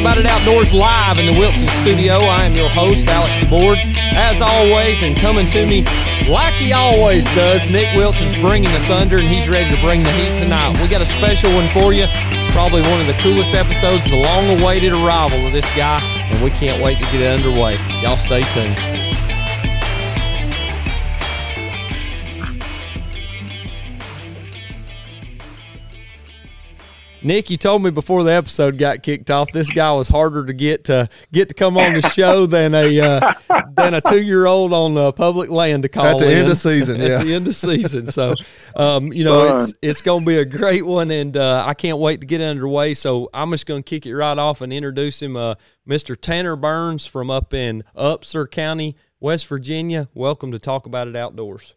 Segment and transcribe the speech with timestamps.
[0.00, 2.20] About It Outdoors live in the Wilson studio.
[2.20, 3.76] I am your host, Alex DeBoard.
[4.16, 5.84] As always, and coming to me
[6.26, 10.10] like he always does, Nick Wilson's bringing the thunder, and he's ready to bring the
[10.12, 10.80] heat tonight.
[10.80, 12.06] We got a special one for you.
[12.08, 16.00] It's probably one of the coolest episodes, the long-awaited arrival of this guy,
[16.32, 17.76] and we can't wait to get it underway.
[18.00, 18.99] Y'all stay tuned.
[27.22, 30.52] Nick, you told me before the episode got kicked off, this guy was harder to
[30.54, 33.34] get to get to come on the show than a uh,
[33.76, 36.38] than a two year old on uh, public land to call at the in.
[36.38, 37.00] end of season.
[37.00, 38.06] at the end of season.
[38.06, 38.34] So,
[38.74, 39.60] um, you know, Fun.
[39.60, 42.40] it's it's going to be a great one, and uh, I can't wait to get
[42.40, 42.94] underway.
[42.94, 46.18] So, I'm just going to kick it right off and introduce him, uh, Mr.
[46.18, 50.08] Tanner Burns from up in Upshur County, West Virginia.
[50.14, 51.74] Welcome to Talk About It Outdoors.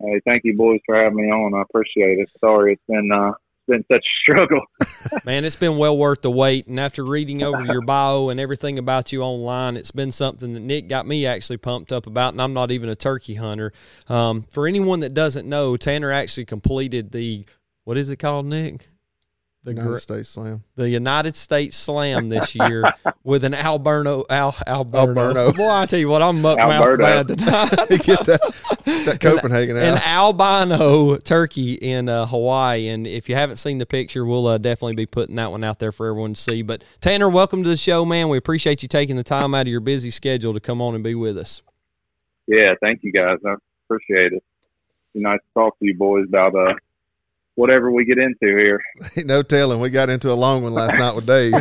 [0.00, 1.54] Hey, thank you, boys, for having me on.
[1.54, 2.28] I appreciate it.
[2.40, 4.60] Sorry, it's been uh, it's been such a struggle.
[5.24, 6.66] Man, it's been well worth the wait.
[6.66, 10.60] And after reading over your bio and everything about you online, it's been something that
[10.60, 12.34] Nick got me actually pumped up about.
[12.34, 13.72] And I'm not even a turkey hunter.
[14.08, 17.44] Um, for anyone that doesn't know, Tanner actually completed the
[17.84, 18.88] what is it called, Nick?
[19.64, 20.64] The United gr- States Slam.
[20.74, 22.82] the United States Slam this year
[23.22, 24.94] with an Alberno Al Alberno.
[25.34, 25.56] Alberno.
[25.56, 27.02] Boy, I tell you what, I'm muck mouthed Alberto.
[27.04, 27.88] bad tonight.
[28.04, 28.40] Get that
[29.06, 30.02] that Copenhagen an out.
[30.04, 32.88] albino turkey in uh, Hawaii.
[32.88, 35.78] And if you haven't seen the picture, we'll uh, definitely be putting that one out
[35.78, 36.62] there for everyone to see.
[36.62, 38.28] But Tanner, welcome to the show, man.
[38.28, 41.04] We appreciate you taking the time out of your busy schedule to come on and
[41.04, 41.62] be with us.
[42.48, 43.38] yeah, thank you, guys.
[43.46, 43.54] I
[43.86, 44.42] appreciate it.
[45.14, 46.74] Be nice to talk to you, boys, about uh,
[47.54, 48.80] whatever we get into here.
[49.16, 49.80] Ain't no telling.
[49.80, 51.52] We got into a long one last night with Dave.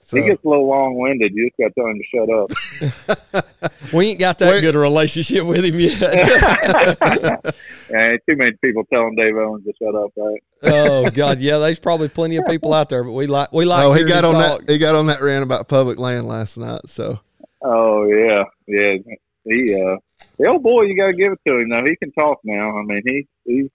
[0.00, 1.32] so, He gets a little long winded.
[1.34, 3.52] You just got to tell him to shut up.
[3.92, 4.62] We ain't got that Wait.
[4.62, 6.02] good a relationship with him yet.
[7.90, 10.42] and too many people telling Dave Owens to shut up, right?
[10.64, 13.84] oh God, yeah, there's probably plenty of people out there, but we like we like.
[13.84, 14.66] oh, he got on talk.
[14.66, 14.72] that.
[14.72, 16.80] He got on that rant about public land last night.
[16.86, 17.20] So
[17.62, 18.94] Oh yeah, yeah.
[19.44, 19.96] He uh,
[20.38, 21.68] the old boy, you got to give it to him.
[21.70, 22.76] Though he can talk now.
[22.78, 23.70] I mean, he he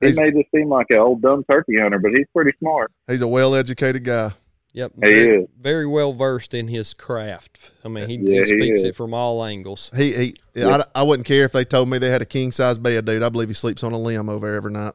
[0.00, 2.90] he He's- may just seem like an old dumb turkey hunter, but he's pretty smart.
[3.08, 4.32] he's a well-educated guy.
[4.72, 5.48] Yep, He very, is.
[5.58, 7.70] very well versed in his craft.
[7.82, 8.84] I mean, he, Yeah, he he speaks is.
[8.84, 9.90] it from all angles.
[9.96, 10.34] He he.
[10.54, 10.82] Yeah.
[10.94, 13.22] I, I wouldn't care if they told me they had a king size bed, dude.
[13.22, 14.92] I believe he sleeps on a limb over every night.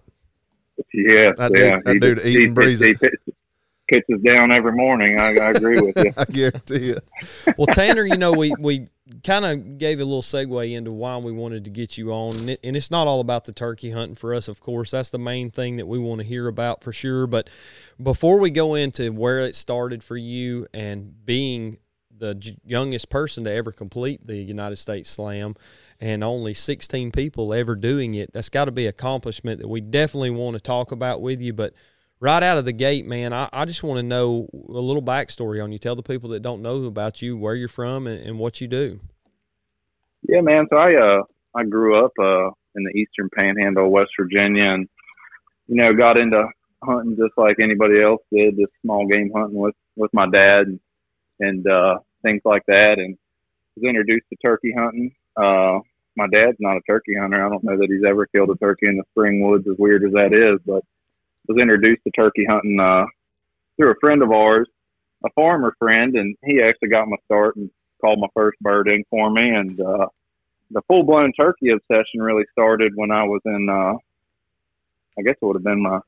[0.93, 1.79] Yeah, That yeah.
[1.83, 1.93] dude- that
[2.25, 2.99] He dude just- eat
[3.91, 4.07] it.
[4.07, 5.19] pitches, pitches down every morning.
[5.19, 6.13] I, I agree with you.
[6.17, 6.97] I guarantee you.
[7.57, 8.87] Well, Tanner, you know, we we
[9.23, 12.49] kind of gave a little segue into why we wanted to get you on, and,
[12.51, 14.91] it, and it's not all about the turkey hunting for us, of course.
[14.91, 17.27] That's the main thing that we want to hear about for sure.
[17.27, 17.49] But
[18.01, 21.77] before we go into where it started for you and being
[22.17, 25.55] the youngest person to ever complete the United States Slam,
[26.01, 30.31] and only 16 people ever doing it, that's got to be accomplishment that we definitely
[30.31, 31.53] want to talk about with you.
[31.53, 31.73] But
[32.21, 35.61] right out of the gate, man, I, I just want to know a little backstory
[35.61, 35.79] on you.
[35.79, 38.67] Tell the people that don't know about you, where you're from, and, and what you
[38.67, 39.01] do.
[40.29, 40.67] Yeah, man.
[40.69, 41.23] So I uh
[41.55, 44.87] I grew up uh in the eastern panhandle of West Virginia and
[45.67, 46.47] you know, got into
[46.83, 50.79] hunting just like anybody else did, just small game hunting with with my dad and,
[51.39, 53.17] and uh things like that and
[53.75, 55.11] was introduced to turkey hunting.
[55.35, 55.79] Uh
[56.15, 57.43] my dad's not a turkey hunter.
[57.43, 60.03] I don't know that he's ever killed a turkey in the spring woods as weird
[60.03, 60.83] as that is, but
[61.51, 63.05] was introduced to turkey hunting uh
[63.77, 64.67] through a friend of ours,
[65.25, 67.69] a farmer friend, and he actually got my start and
[67.99, 69.49] called my first bird in for me.
[69.49, 70.07] And uh,
[70.71, 73.93] the full blown turkey obsession really started when I was in, uh,
[75.17, 75.99] I guess it would have been my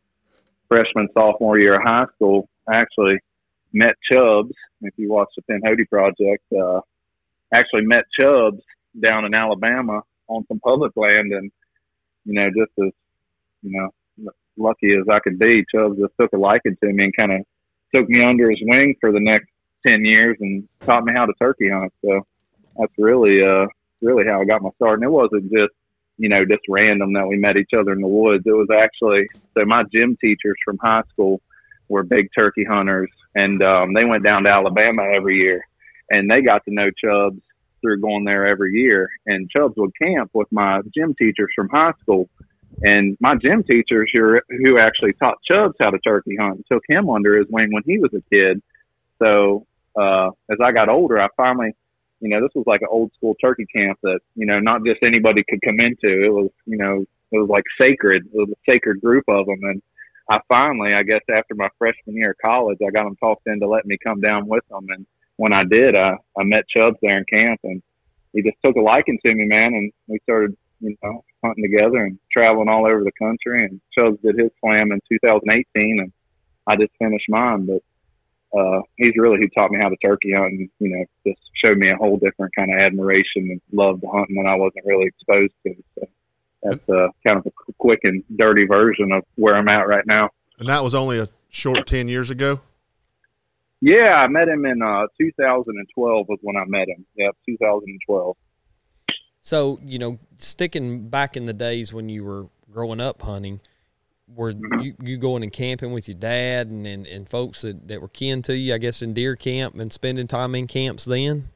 [0.67, 2.47] freshman, sophomore year of high school.
[2.67, 3.19] I actually
[3.71, 4.53] met Chubbs.
[4.81, 6.81] If you watch the Pinhoti Project, uh,
[7.53, 8.61] actually met Chubbs
[8.99, 11.31] down in Alabama on some public land.
[11.31, 11.51] And,
[12.25, 12.91] you know, just as,
[13.61, 13.89] you know,
[14.57, 17.41] lucky as I could be, Chubbs just took a liking to me and kind of
[17.93, 19.47] took me under his wing for the next
[19.85, 21.93] 10 years and taught me how to turkey hunt.
[22.03, 22.25] So
[22.77, 23.67] that's really, uh,
[24.01, 24.99] really how I got my start.
[24.99, 25.73] And it wasn't just,
[26.17, 28.43] you know, just random that we met each other in the woods.
[28.45, 29.27] It was actually,
[29.57, 31.41] so my gym teachers from high school
[31.89, 35.63] were big turkey hunters and, um, they went down to Alabama every year
[36.09, 37.41] and they got to know Chubbs
[37.81, 39.09] through going there every year.
[39.25, 42.29] And Chubbs would camp with my gym teachers from high school.
[42.81, 47.09] And my gym teachers who, who actually taught Chubbs how to turkey hunt took him
[47.09, 48.61] under his wing when he was a kid.
[49.19, 49.65] So
[49.95, 51.73] uh, as I got older, I finally,
[52.19, 55.03] you know, this was like an old school turkey camp that you know not just
[55.03, 56.23] anybody could come into.
[56.23, 58.25] It was, you know, it was like sacred.
[58.25, 59.81] It was a sacred group of them, and
[60.29, 63.67] I finally, I guess, after my freshman year of college, I got them talked into
[63.67, 64.87] letting me come down with them.
[64.89, 65.05] And
[65.35, 67.81] when I did, I I met Chubbs there in camp, and
[68.33, 72.05] he just took a liking to me, man, and we started, you know, hunting together
[72.05, 73.65] and traveling all over the country.
[73.65, 76.11] And Chubbs did his slam in 2018, and
[76.67, 77.65] I just finished mine.
[77.67, 81.41] But uh, he's really who taught me how to turkey hunt and, you know, just
[81.63, 84.85] showed me a whole different kind of admiration and love to hunting that I wasn't
[84.85, 85.75] really exposed to.
[85.95, 86.07] So
[86.61, 90.29] that's uh, kind of a quick and dirty version of where I'm at right now.
[90.59, 92.61] And that was only a short 10 years ago?
[93.81, 97.05] Yeah, I met him in uh, 2012 was when I met him.
[97.15, 98.37] Yeah, 2012.
[99.43, 103.59] So, you know, sticking back in the days when you were growing up hunting,
[104.33, 104.79] were mm-hmm.
[104.79, 108.07] you, you going and camping with your dad and, and, and folks that, that were
[108.07, 111.49] kin to you, I guess, in deer camp and spending time in camps then?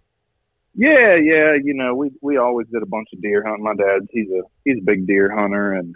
[0.76, 1.56] Yeah, yeah.
[1.64, 3.64] You know, we we always did a bunch of deer hunting.
[3.64, 5.96] My dad, he's a he's a big deer hunter, and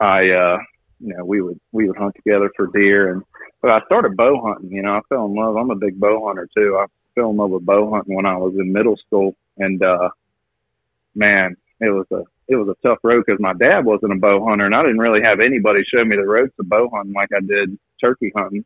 [0.00, 0.58] I, uh,
[1.00, 3.12] you know, we would we would hunt together for deer.
[3.12, 3.22] And
[3.60, 4.70] but I started bow hunting.
[4.70, 5.56] You know, I fell in love.
[5.56, 6.78] I'm a big bow hunter too.
[6.80, 6.86] I
[7.16, 10.08] fell in love with bow hunting when I was in middle school, and uh,
[11.14, 14.44] man, it was a it was a tough road because my dad wasn't a bow
[14.46, 17.30] hunter, and I didn't really have anybody show me the ropes of bow hunting like
[17.34, 18.64] I did turkey hunting.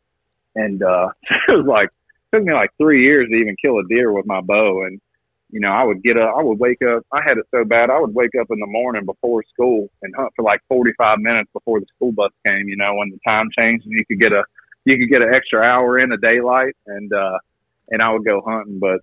[0.54, 1.08] And uh,
[1.48, 4.26] it was like it took me like three years to even kill a deer with
[4.26, 5.00] my bow, and
[5.50, 7.04] you know, I would get up, I would wake up.
[7.12, 10.14] I had it so bad, I would wake up in the morning before school and
[10.14, 13.48] hunt for like 45 minutes before the school bus came, you know, when the time
[13.56, 14.44] changed and you could get a,
[14.84, 17.38] you could get an extra hour in the daylight and, uh,
[17.88, 19.00] and I would go hunting, but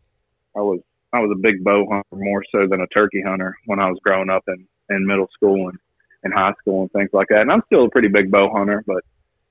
[0.55, 0.81] I was,
[1.15, 3.99] I was a big bow hunter more so than a turkey hunter when I was
[4.03, 5.77] growing up in, in middle school and,
[6.23, 7.41] and high school and things like that.
[7.41, 9.03] And I'm still a pretty big bow hunter, but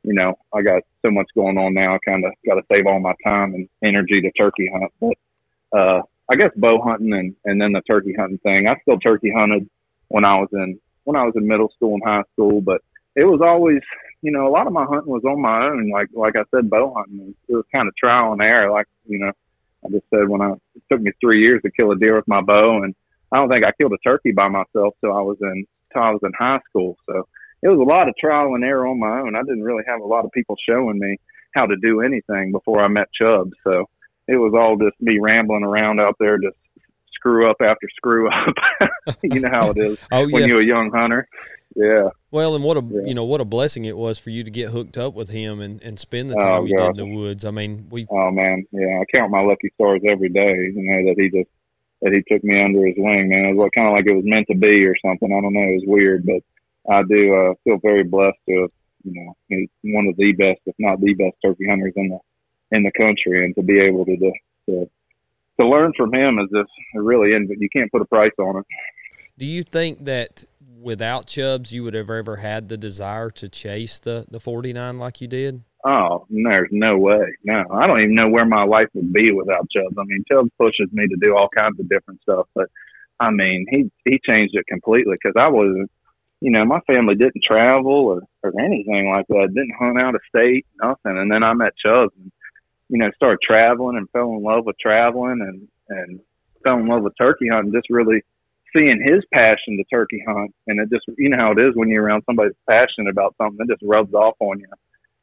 [0.03, 1.95] you know, I got so much going on now.
[1.95, 4.93] I kind of got to save all my time and energy to turkey hunt.
[5.01, 8.67] But, uh, I guess bow hunting and and then the turkey hunting thing.
[8.67, 9.69] I still turkey hunted
[10.09, 12.81] when I was in when I was in middle school and high school, but
[13.15, 13.81] it was always
[14.23, 15.91] you know a lot of my hunting was on my own.
[15.91, 18.71] Like like I said, bow hunting it was kind of trial and error.
[18.71, 19.33] Like you know
[19.87, 22.29] I just said when I it took me three years to kill a deer with
[22.29, 22.95] my bow, and
[23.33, 26.11] I don't think I killed a turkey by myself till I was in till I
[26.11, 26.97] was in high school.
[27.07, 27.29] So
[27.63, 29.37] it was a lot of trial and error on my own.
[29.37, 31.17] I didn't really have a lot of people showing me
[31.55, 33.51] how to do anything before I met Chubb.
[33.65, 33.89] So
[34.29, 36.57] it was all just me rambling around out there, just
[37.15, 38.55] screw up after screw up.
[39.23, 41.29] you know how it is oh, when you're a young hunter.
[41.77, 42.11] Yeah.
[42.31, 43.03] Well, and what a yeah.
[43.07, 45.61] you know what a blessing it was for you to get hooked up with him
[45.61, 47.45] and, and spend the time oh, you did in the woods.
[47.45, 48.07] I mean, we.
[48.11, 50.73] Oh man, yeah, I count my lucky stars every day.
[50.75, 51.51] You know that he just
[52.03, 53.29] that he took me under his wing.
[53.29, 55.33] Man, it was kind of like it was meant to be or something.
[55.33, 55.63] I don't know.
[55.63, 56.43] It was weird, but
[56.93, 58.69] I do uh, feel very blessed to
[59.05, 62.19] you know he's one of the best, if not the best, turkey hunters in the
[62.77, 64.91] in the country, and to be able to to,
[65.61, 68.67] to learn from him is just really, you can't put a price on it.
[69.39, 70.45] Do you think that
[70.81, 74.99] without Chubbs, you would have ever had the desire to chase the the forty nine
[74.99, 75.65] like you did?
[75.85, 77.37] Oh, there's no way.
[77.43, 79.97] No, I don't even know where my life would be without Chubbs.
[79.99, 82.67] I mean, Chubbs pushes me to do all kinds of different stuff, but
[83.19, 85.91] I mean, he he changed it completely because I wasn't
[86.45, 89.49] you know, my family didn't travel or, or anything like that.
[89.55, 91.17] Didn't hunt out of state, nothing.
[91.17, 92.31] And then I met Chubbs and
[92.95, 96.21] you know, started traveling and fell in love with traveling and, and
[96.63, 98.23] fell in love with turkey hunting, just really
[98.73, 100.55] seeing his passion to turkey hunt.
[100.69, 103.35] And it just, you know how it is when you're around somebody that's passionate about
[103.37, 104.69] something, it just rubs off on you.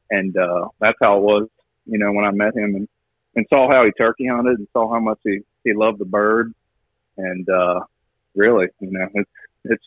[0.09, 1.47] And, uh, that's how it was,
[1.85, 2.89] you know, when I met him and,
[3.38, 6.53] and saw how he turkey hunted and saw how much he, he loved the bird.
[7.15, 7.80] And, uh,
[8.35, 9.31] really, you know, it's,
[9.63, 9.85] it's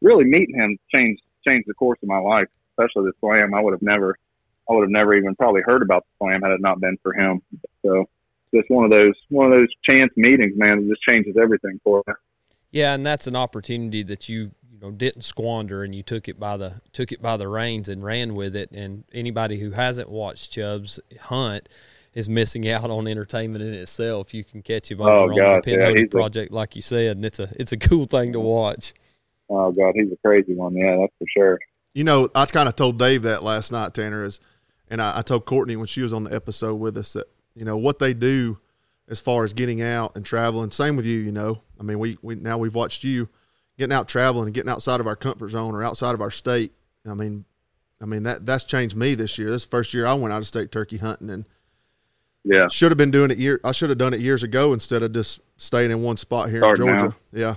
[0.00, 3.52] really meeting him changed, changed the course of my life, especially the slam.
[3.52, 4.16] I would have never,
[4.68, 7.14] I would have never even probably heard about the slam had it not been for
[7.14, 7.40] him.
[7.84, 8.08] So
[8.54, 10.80] just one of those one of those chance meetings, man.
[10.80, 12.14] It just changes everything for me.
[12.70, 16.38] Yeah, and that's an opportunity that you you know didn't squander, and you took it
[16.38, 18.70] by the took it by the reins and ran with it.
[18.72, 21.68] And anybody who hasn't watched Chubbs hunt
[22.14, 24.34] is missing out on entertainment in itself.
[24.34, 27.16] You can catch him over oh, on the Pinhoti yeah, project, a, like you said,
[27.16, 28.92] and it's a it's a cool thing to watch.
[29.48, 30.74] Oh God, he's a crazy one.
[30.74, 31.58] Yeah, that's for sure.
[31.94, 34.40] You know, I kind of told Dave that last night, Tanner, is
[34.90, 37.64] and I, I told Courtney when she was on the episode with us that you
[37.64, 38.58] know what they do
[39.08, 40.70] as far as getting out and traveling.
[40.70, 41.62] Same with you, you know.
[41.80, 43.28] I mean, we, we now we've watched you
[43.78, 46.72] getting out traveling and getting outside of our comfort zone or outside of our state.
[47.08, 47.44] I mean,
[48.00, 49.50] I mean that that's changed me this year.
[49.50, 51.48] This first year I went out of state turkey hunting and
[52.44, 53.60] yeah, should have been doing it year.
[53.64, 56.60] I should have done it years ago instead of just staying in one spot here
[56.60, 57.16] Starting in Georgia.
[57.32, 57.40] Now.
[57.40, 57.54] Yeah.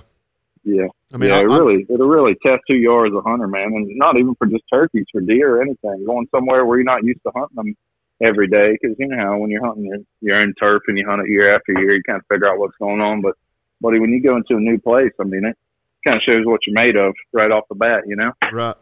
[0.64, 0.86] Yeah.
[1.12, 3.48] I mean, yeah, I, it really, it'll really test who you are as a hunter,
[3.48, 3.72] man.
[3.74, 6.04] And not even for just turkeys, for deer or anything.
[6.06, 7.76] Going somewhere where you're not used to hunting them
[8.22, 8.78] every day.
[8.82, 11.54] Cause you know when you're hunting, you're, you're in turf and you hunt it year
[11.54, 13.22] after year, you kind of figure out what's going on.
[13.22, 13.34] But,
[13.80, 15.56] buddy, when you go into a new place, I mean, it
[16.04, 18.32] kind of shows what you're made of right off the bat, you know?
[18.52, 18.76] Right.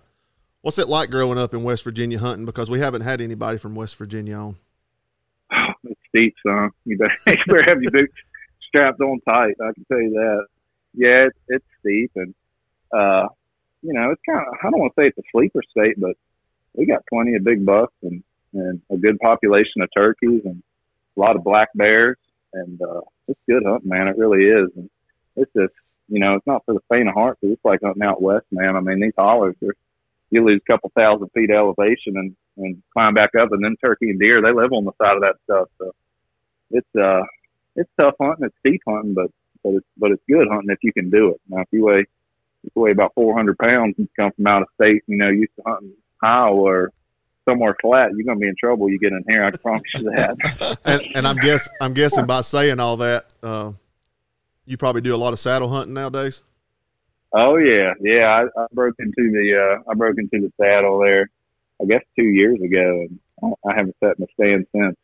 [0.63, 2.45] What's it like growing up in West Virginia hunting?
[2.45, 4.57] Because we haven't had anybody from West Virginia on.
[5.85, 6.71] it's steep, son.
[6.85, 8.13] You better, you better have your boots
[8.69, 9.55] strapped on tight.
[9.61, 10.47] I can tell you that
[10.95, 12.35] yeah, it's, it's steep and,
[12.93, 13.29] uh,
[13.83, 16.17] you know, it's kind of, I don't want to say it's a sleeper state, but
[16.75, 20.43] we got plenty of big bucks and, and a good population of turkeys.
[20.45, 20.63] And,
[21.17, 22.17] a lot of black bears,
[22.53, 24.09] and uh, it's good hunting, man.
[24.09, 24.71] It really is.
[24.77, 24.89] And
[25.37, 25.75] it's just,
[26.09, 27.39] you know, it's not for the faint of heart.
[27.41, 28.77] Cause it's like hunting out west, man.
[28.77, 29.75] I mean, these hollers, are,
[30.31, 34.11] you lose a couple thousand feet elevation and and climb back up, and then turkey
[34.11, 35.69] and deer, they live on the side of that stuff.
[35.79, 35.93] So
[36.71, 37.23] it's uh,
[37.77, 38.47] it's tough hunting.
[38.47, 39.31] It's steep hunting, but
[39.63, 41.41] but it's but it's good hunting if you can do it.
[41.49, 42.07] Now, if you weigh
[42.65, 45.55] if you weigh about 400 pounds and come from out of state, you know, used
[45.57, 46.93] to hunting Iowa or
[47.49, 48.91] somewhere flat, you're gonna be in trouble.
[48.91, 50.79] You get in here, I promise you that.
[50.85, 53.73] and, and I'm guess I'm guessing by saying all that, uh,
[54.67, 56.45] you probably do a lot of saddle hunting nowadays.
[57.33, 58.27] Oh yeah, yeah.
[58.27, 61.31] I, I broke into the uh, I broke into the saddle there,
[61.81, 63.07] I guess two years ago,
[63.43, 64.97] and I haven't sat in the stand since.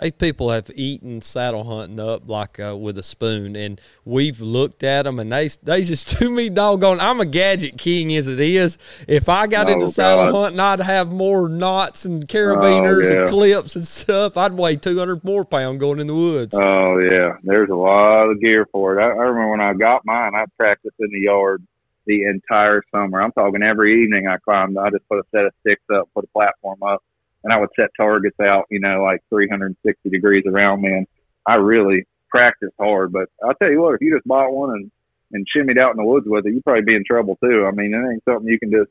[0.00, 4.82] Hey, people have eaten saddle hunting up like uh, with a spoon, and we've looked
[4.82, 7.00] at them, and they they just to me doggone.
[7.00, 8.78] I'm a gadget king as it is.
[9.06, 13.20] If I got oh, into saddle hunting, I'd have more knots and carabiners oh, yeah.
[13.20, 14.38] and clips and stuff.
[14.38, 16.58] I'd weigh 200 more pound going in the woods.
[16.58, 19.02] Oh yeah, there's a lot of gear for it.
[19.02, 21.62] I, I remember when I got mine, I practiced in the yard
[22.06, 23.20] the entire summer.
[23.20, 24.78] I'm talking every evening I climbed.
[24.78, 27.02] I just put a set of sticks up, put a platform up
[27.44, 30.92] and I would set targets out, you know, like 360 degrees around me.
[30.92, 31.06] And
[31.46, 33.12] I really practiced hard.
[33.12, 34.90] But I'll tell you what, if you just bought one and,
[35.32, 37.66] and shimmied out in the woods with it, you'd probably be in trouble too.
[37.66, 38.90] I mean, it ain't something you can just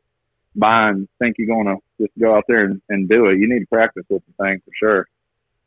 [0.55, 3.39] buy and think you're going to just go out there and, and do it.
[3.39, 5.07] You need to practice with the thing for sure.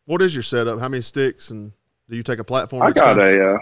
[0.07, 0.81] What is your setup?
[0.81, 1.73] How many sticks and
[2.09, 2.83] do you take a platform?
[2.83, 3.21] I got time?
[3.21, 3.59] a, uh,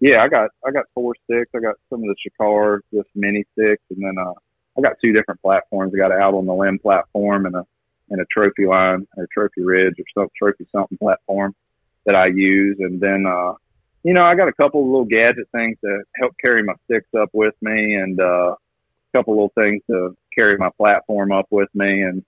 [0.00, 1.50] yeah, I got, I got four sticks.
[1.54, 3.82] I got some of the Shikar, just mini sticks.
[3.90, 4.32] And then, uh,
[4.78, 5.92] I got two different platforms.
[5.94, 7.66] I got an out on the limb platform and a,
[8.10, 11.54] and a trophy line or trophy ridge or some trophy something platform
[12.06, 12.76] that I use.
[12.80, 13.54] And then, uh,
[14.02, 17.08] you know, I got a couple of little gadget things to help carry my sticks
[17.18, 21.68] up with me and, uh, a couple little things to carry my platform up with
[21.74, 22.24] me and,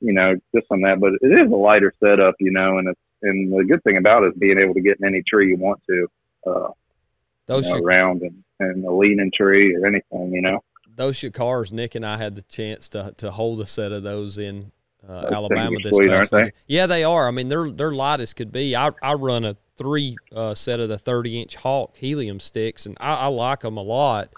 [0.00, 3.00] you know, just on that, but it is a lighter setup, you know, and it's,
[3.22, 5.56] and the good thing about it is being able to get in any tree you
[5.56, 6.06] want to,
[6.46, 6.68] uh,
[7.46, 10.62] those you know, should, around and, and a leaning tree or anything, you know.
[10.94, 14.38] Those Shikars, Nick and I had the chance to to hold a set of those
[14.38, 14.72] in
[15.08, 16.52] uh, Alabama this sweet, past week.
[16.66, 17.28] Yeah, they are.
[17.28, 18.74] I mean, they're they're light as could be.
[18.74, 22.96] I I run a three uh, set of the thirty inch Hawk helium sticks, and
[23.00, 24.30] I, I like them a lot,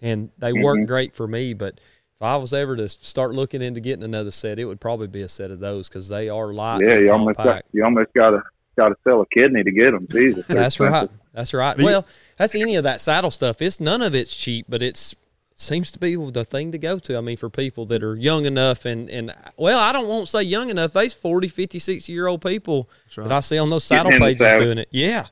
[0.00, 0.62] and they mm-hmm.
[0.62, 1.54] work great for me.
[1.54, 1.80] But
[2.14, 5.20] if I was ever to start looking into getting another set, it would probably be
[5.20, 6.80] a set of those because they are light.
[6.84, 8.42] Yeah, you almost got, you almost got to
[8.76, 10.06] got to sell a kidney to get them.
[10.10, 11.10] Jesus, that's right.
[11.32, 11.76] That's right.
[11.76, 12.06] Well,
[12.38, 13.60] that's any of that saddle stuff.
[13.60, 15.14] It's none of it's cheap, but it's
[15.56, 17.16] seems to be the thing to go to.
[17.16, 20.30] I mean, for people that are young enough and, and well, I don't want to
[20.30, 20.92] say young enough.
[20.92, 23.24] Those 40, 50, 60 year old people right.
[23.24, 24.88] that I see on those saddle pages doing it.
[24.92, 25.26] Yeah.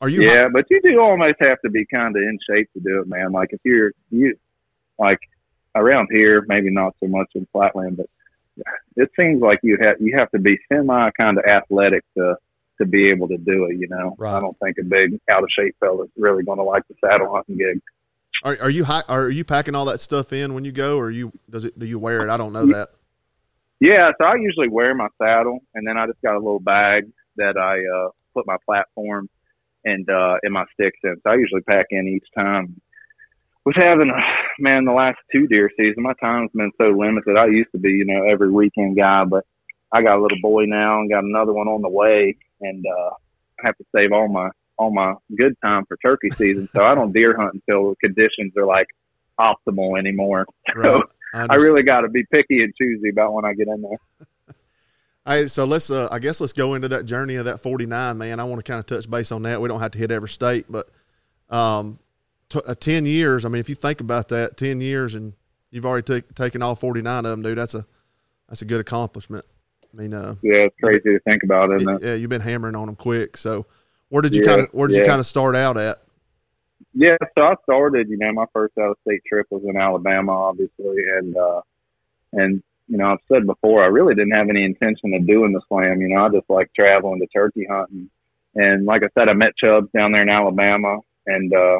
[0.00, 0.22] Are you?
[0.22, 3.06] Yeah, but you do almost have to be kind of in shape to do it,
[3.06, 3.30] man.
[3.30, 4.36] Like if you're, you,
[4.98, 5.20] like
[5.76, 8.06] around here, maybe not so much in flatland, but
[8.96, 12.34] it seems like you have, you have to be semi kind of athletic to,
[12.78, 14.16] to be able to do it, you know.
[14.18, 14.36] Right.
[14.36, 16.94] I don't think a big out of shape fella is really going to like the
[17.00, 17.80] saddle hunting gig.
[18.44, 21.32] Are, are you are you packing all that stuff in when you go, or you
[21.48, 22.30] does it do you wear it?
[22.30, 22.88] I don't know that.
[23.80, 27.10] Yeah, so I usually wear my saddle, and then I just got a little bag
[27.36, 29.28] that I uh, put my platform
[29.84, 31.16] and uh, in my sticks in.
[31.22, 32.80] So I usually pack in each time.
[33.64, 36.02] Was having a man the last two deer season.
[36.02, 37.36] My time's been so limited.
[37.36, 39.44] I used to be, you know, every weekend guy, but
[39.92, 43.10] I got a little boy now and got another one on the way, and uh,
[43.62, 44.50] I have to save all my
[44.86, 46.66] on my good time for turkey season.
[46.66, 48.86] so I don't deer hunt until the conditions are like
[49.38, 50.46] optimal anymore.
[50.74, 50.90] Right.
[50.90, 51.02] So
[51.34, 53.98] I, I really got to be picky and choosy about when I get in there.
[55.24, 55.88] Hey, so let's.
[55.88, 58.40] Uh, I guess let's go into that journey of that 49, man.
[58.40, 59.60] I want to kind of touch base on that.
[59.60, 60.90] We don't have to hit every state, but
[61.48, 62.00] um,
[62.48, 63.44] t- uh, 10 years.
[63.44, 65.32] I mean, if you think about that, 10 years, and
[65.70, 67.56] you've already t- taken all 49 of them, dude.
[67.56, 67.86] That's a
[68.48, 69.44] that's a good accomplishment.
[69.92, 72.02] I mean, uh, yeah, it's crazy to think about, isn't it?
[72.02, 73.36] Yeah, you've been hammering on them quick.
[73.36, 73.66] So,
[74.12, 75.04] where did you yeah, kind of Where did yeah.
[75.04, 76.02] you kind of start out at?
[76.92, 78.10] Yeah, so I started.
[78.10, 81.62] You know, my first out of state trip was in Alabama, obviously, and uh,
[82.34, 85.62] and you know, I've said before, I really didn't have any intention of doing the
[85.66, 86.02] slam.
[86.02, 88.10] You know, I just like traveling to turkey hunting,
[88.54, 91.78] and like I said, I met Chubbs down there in Alabama, and uh,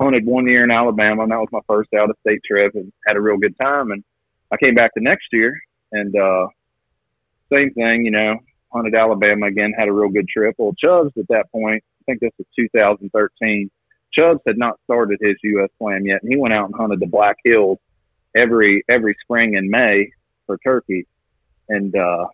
[0.00, 2.92] hunted one year in Alabama, and that was my first out of state trip, and
[3.08, 3.90] had a real good time.
[3.90, 4.04] And
[4.52, 5.60] I came back the next year,
[5.90, 6.46] and uh,
[7.52, 8.04] same thing.
[8.04, 8.38] You know,
[8.72, 10.54] hunted Alabama again, had a real good trip.
[10.58, 13.70] Well, Chubbs at that point, I think this was 2013.
[14.12, 15.70] Chubbs had not started his U.S.
[15.78, 17.78] Slam yet, and he went out and hunted the Black Hills
[18.36, 20.10] every every spring in May
[20.46, 21.06] for turkey.
[21.68, 22.26] And uh,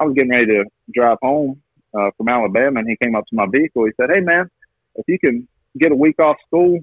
[0.00, 1.60] I was getting ready to drive home
[1.96, 3.84] uh, from Alabama, and he came up to my vehicle.
[3.84, 4.48] He said, "Hey, man,
[4.94, 5.46] if you can
[5.78, 6.80] get a week off school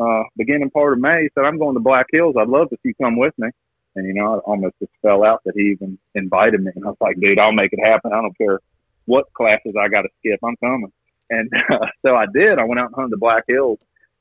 [0.00, 2.36] uh, beginning part of May, he said I'm going to Black Hills.
[2.38, 3.48] I'd love if you come with me."
[3.96, 6.72] And, you know, I almost just fell out that he even invited me.
[6.74, 8.12] And I was like, dude, I'll make it happen.
[8.12, 8.60] I don't care
[9.06, 10.40] what classes I got to skip.
[10.42, 10.92] I'm coming.
[11.30, 12.58] And uh, so I did.
[12.58, 13.78] I went out and hunted the Black Hills,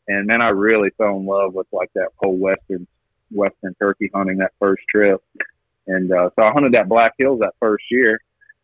[0.07, 2.87] and man, I really fell in love with like that whole western
[3.31, 5.21] western turkey hunting that first trip.
[5.87, 8.19] And uh, so I hunted that Black Hills that first year,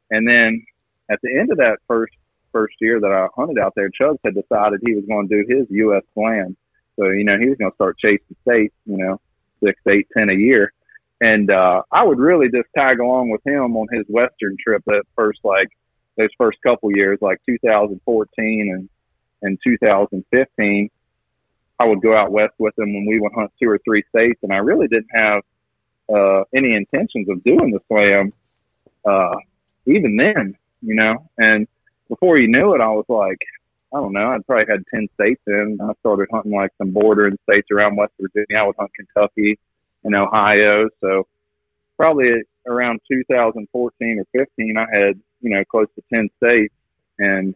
[0.10, 0.66] and then
[1.12, 2.14] at the end of that first
[2.52, 5.56] first year that I hunted out there, Chubbs had decided he was going to do
[5.58, 6.04] his U.S.
[6.14, 6.56] Slam.
[6.96, 9.20] So you know he was going to start chasing states, you know,
[9.64, 10.74] six, eight, ten a year.
[11.22, 15.04] And uh, I would really just tag along with him on his Western trip that
[15.16, 15.68] first like
[16.18, 18.90] those first couple years, like 2014 and
[19.42, 20.90] and 2015.
[21.82, 24.40] I would go out west with him when we would hunt two or three states,
[24.44, 25.44] and I really didn't have
[26.14, 28.34] uh, any intentions of doing the slam
[29.06, 29.38] uh,
[29.86, 31.30] even then, you know.
[31.38, 31.68] And
[32.10, 33.40] before you knew it, I was like,
[33.94, 35.80] I don't know, I'd probably had 10 states in.
[35.82, 38.62] I started hunting like some bordering states around West Virginia.
[38.62, 39.58] I would hunt Kentucky
[40.04, 40.90] and Ohio.
[41.02, 41.28] So
[41.98, 42.32] probably
[42.68, 46.74] around 2014 or 15, I had, you know, close to 10 states.
[47.18, 47.56] And,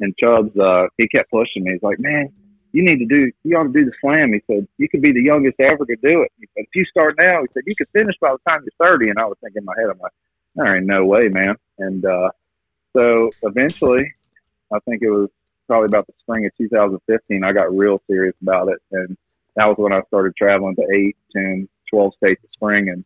[0.00, 1.72] and Chubbs, uh, he kept pushing me.
[1.72, 2.32] He's like, man,
[2.72, 4.32] you need to do, you ought to do the slam.
[4.32, 6.32] He said, you could be the youngest ever to do it.
[6.38, 8.88] He said, if you start now, he said, you could finish by the time you're
[8.88, 9.10] 30.
[9.10, 10.12] And I was thinking in my head, I'm like,
[10.54, 11.56] there ain't no way, man.
[11.78, 12.30] And, uh,
[12.94, 14.10] so eventually,
[14.72, 15.28] I think it was
[15.66, 18.78] probably about the spring of 2015, I got real serious about it.
[18.92, 19.16] And
[19.56, 23.04] that was when I started traveling to eight, ten, twelve states a spring and,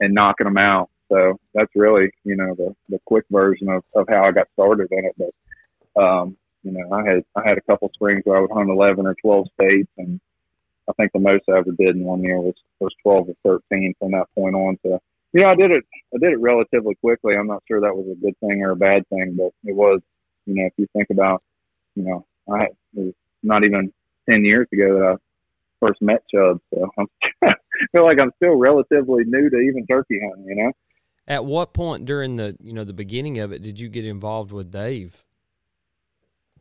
[0.00, 0.90] and knocking them out.
[1.10, 4.88] So that's really, you know, the, the quick version of, of how I got started
[4.90, 5.14] in it.
[5.16, 8.70] But, um, you know, I had, I had a couple springs where I would hunt
[8.70, 10.20] 11 or 12 states and
[10.88, 13.94] I think the most I ever did in one year was, was 12 or 13
[13.98, 14.78] from that point on.
[14.82, 15.00] So,
[15.32, 17.36] you know, I did it, I did it relatively quickly.
[17.36, 20.00] I'm not sure that was a good thing or a bad thing, but it was,
[20.46, 21.42] you know, if you think about,
[21.94, 23.92] you know, I, it was not even
[24.28, 25.16] 10 years ago that I
[25.82, 26.60] first met Chubb.
[26.72, 27.06] So I'm,
[27.44, 27.54] I
[27.92, 30.72] feel like I'm still relatively new to even turkey hunting, you know?
[31.26, 34.52] At what point during the, you know, the beginning of it, did you get involved
[34.52, 35.24] with Dave?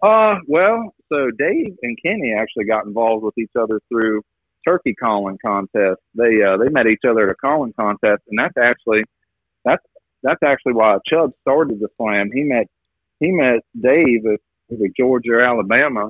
[0.02, 4.22] Uh, well, so Dave and Kenny actually got involved with each other through
[4.66, 6.00] turkey calling contest.
[6.16, 9.04] They, uh, they met each other at a calling contest and that's actually,
[9.66, 9.84] that's,
[10.24, 12.30] that's actually why Chubb started the slam.
[12.34, 12.68] He met,
[13.20, 14.40] he met Dave at,
[14.72, 16.10] at Georgia or Alabama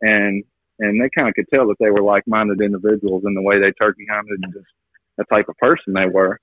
[0.00, 0.44] and
[0.82, 3.72] and they kind of could tell that they were like-minded individuals in the way they
[3.72, 4.66] turkey hunted and just
[5.16, 6.38] the type of person they were.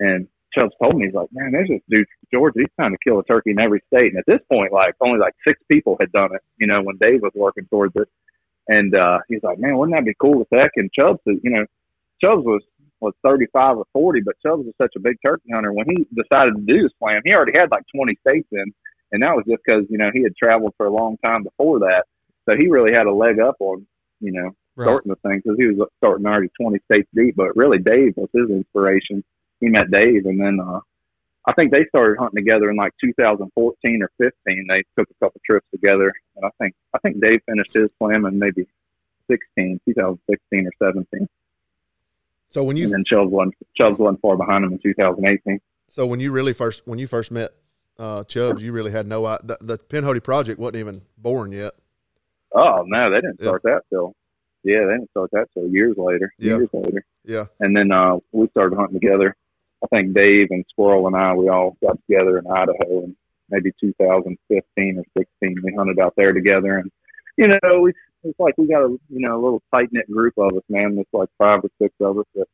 [0.00, 2.60] And Chubbs told me, he's like, man, there's this dude Georgia.
[2.60, 4.12] He's trying to kill a turkey in every state.
[4.12, 6.96] And at this point, like only like six people had done it, you know, when
[6.98, 8.08] Dave was working towards it.
[8.68, 10.70] And, uh, he's like, man, wouldn't that be cool if heck?
[10.76, 11.66] And Chubbs, you know,
[12.22, 12.62] Chubbs was,
[13.00, 15.72] was 35 or 40, but Chubbs was such a big turkey hunter.
[15.72, 18.72] When he decided to do the slam, he already had like 20 states in.
[19.10, 21.80] And that was just because, you know, he had traveled for a long time before
[21.80, 22.04] that.
[22.48, 23.86] So he really had a leg up on,
[24.20, 24.86] you know, right.
[24.86, 27.36] starting the thing because he was starting already 20 states deep.
[27.36, 29.22] But really, Dave was his inspiration.
[29.60, 30.80] He met Dave, and then uh,
[31.46, 34.66] I think they started hunting together in like 2014 or 15.
[34.68, 38.24] They took a couple trips together, and I think I think Dave finished his slam
[38.26, 38.66] in maybe
[39.30, 41.28] 16, 2016 or 17.
[42.50, 45.60] So when you and then Chubbs won Chubbs won far behind him in 2018.
[45.88, 47.50] So when you really first when you first met
[47.98, 51.72] uh, Chubbs, you really had no the, the Pinhoti project wasn't even born yet.
[52.54, 53.74] Oh no, they didn't start yeah.
[53.74, 54.14] that till
[54.64, 56.32] yeah, they didn't start that till years later.
[56.38, 56.56] Yeah.
[56.56, 57.04] Years later.
[57.24, 57.44] Yeah.
[57.60, 59.34] And then uh we started hunting together.
[59.82, 63.16] I think Dave and Squirrel and I we all got together in Idaho in
[63.50, 65.56] maybe 2015 or 16.
[65.62, 66.90] We hunted out there together, and
[67.36, 67.92] you know, we
[68.24, 70.96] it's like we got a you know a little tight knit group of us, man.
[70.98, 72.46] It's like five or six of us that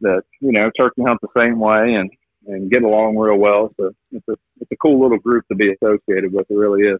[0.00, 2.10] that you know turkey hunt the same way and
[2.46, 3.72] and get along real well.
[3.76, 6.46] So it's a it's a cool little group to be associated with.
[6.50, 6.98] It really is.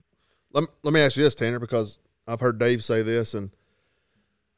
[0.52, 3.50] Let, let me ask you this, Tanner, because I've heard Dave say this, and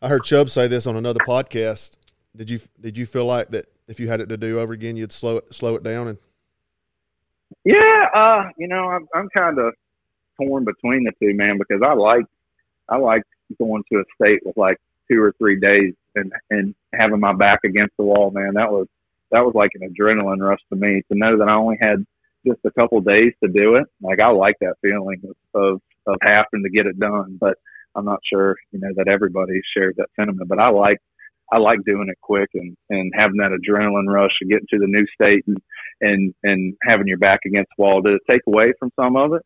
[0.02, 1.96] I heard Chubb say this on another podcast.
[2.36, 4.96] Did you did you feel like that if you had it to do over again,
[4.96, 6.18] you'd slow it slow it down and?
[7.64, 9.74] Yeah, uh, you know, I'm I'm kind of
[10.40, 12.24] torn between the two, man, because I like
[12.88, 13.22] I like
[13.58, 14.78] going to a state with like
[15.10, 18.54] two or three days and and having my back against the wall, man.
[18.54, 18.86] That was
[19.30, 22.04] that was like an adrenaline rush to me to know that I only had
[22.46, 23.86] just a couple days to do it.
[24.00, 27.38] Like I like that feeling of, of of having to get it done.
[27.40, 27.54] But
[27.94, 30.48] I'm not sure, you know, that everybody shares that sentiment.
[30.48, 30.98] But I like
[31.52, 34.86] I like doing it quick and and having that adrenaline rush of getting to the
[34.86, 35.58] new state and
[36.00, 38.00] and and having your back against the wall.
[38.00, 39.42] Did it take away from some of it?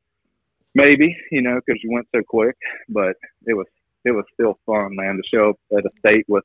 [0.74, 2.56] Maybe, you know, because you went so quick.
[2.88, 3.16] But
[3.46, 3.66] it was
[4.04, 6.44] it was still fun, man, to show up at a state with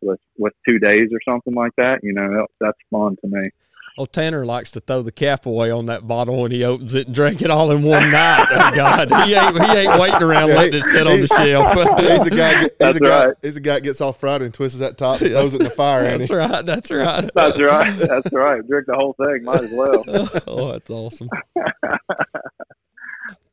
[0.00, 2.00] with with two days or something like that.
[2.02, 3.50] You know, that's fun to me.
[3.98, 7.06] Oh, Tanner likes to throw the cap away on that bottle when he opens it
[7.06, 8.46] and drink it all in one night.
[8.50, 12.00] Oh God, he ain't he ain't waiting around Yeah, letting it sit on the shelf.
[12.00, 12.60] he's a guy.
[12.60, 13.26] He's That's a guy.
[13.26, 13.36] right.
[13.42, 15.64] He's a guy that gets off Friday and twists that top and throws it in
[15.64, 16.16] the fire.
[16.16, 16.34] That's he?
[16.34, 16.64] right.
[16.64, 17.30] That's right.
[17.34, 17.98] That's right.
[17.98, 18.66] That's right.
[18.66, 19.42] Drink the whole thing.
[19.44, 20.04] Might as well.
[20.46, 21.28] oh, that's awesome.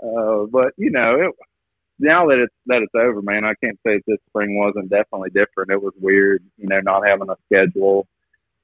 [0.02, 1.36] Uh, but you know, it,
[2.00, 5.72] now that it's that it's over, man, I can't say this spring wasn't definitely different.
[5.72, 8.08] It was weird, you know, not having a schedule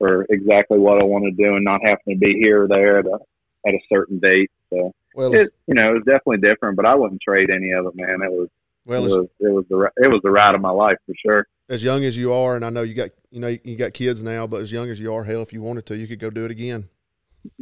[0.03, 2.99] for exactly what I want to do and not having to be here or there
[2.99, 3.19] at a
[3.65, 4.51] at a certain date.
[4.69, 6.75] So Well, it, you know, it was definitely different.
[6.75, 8.21] But I wouldn't trade any of it, man.
[8.21, 8.49] It was
[8.85, 11.47] well, it was it was the it was the ride of my life for sure.
[11.69, 14.23] as young as you are, and I know you got you know you got kids
[14.23, 16.29] now, but as young as you are, hell, if you wanted to, you could go
[16.29, 16.89] do it again.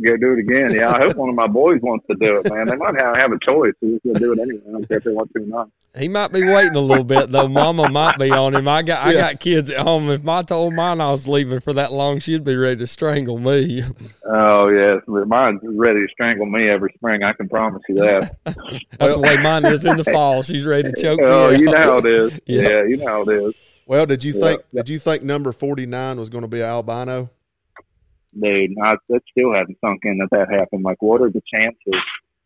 [0.05, 0.73] Go do it again.
[0.75, 2.67] Yeah, I hope one of my boys wants to do it, man.
[2.67, 3.73] They might have, have a choice.
[3.81, 4.61] They're just gonna do it anyway.
[4.67, 5.69] I don't care if they want to or not.
[5.97, 7.47] He might be waiting a little bit though.
[7.47, 8.67] Mama might be on him.
[8.67, 9.19] I got I Yeah.
[9.31, 10.09] got kids at home.
[10.11, 13.39] If I told mine I was leaving for that long, she'd be ready to strangle
[13.39, 13.83] me.
[14.25, 17.23] Oh yes, mine's ready to strangle me every spring.
[17.23, 18.37] I can promise you that.
[18.99, 20.43] That's the way mine is in the fall.
[20.43, 22.39] She's ready to choke Oh, me Oh, you know how it is.
[22.45, 22.61] Yeah.
[22.61, 23.55] Yeah, you know how it is.
[23.87, 24.41] Well, did you Yeah.
[24.45, 27.29] think did you think number forty nine was going to be albino?
[28.39, 30.83] Dude, I, it still hasn't sunk in that that happened.
[30.83, 32.01] Like, what are the chances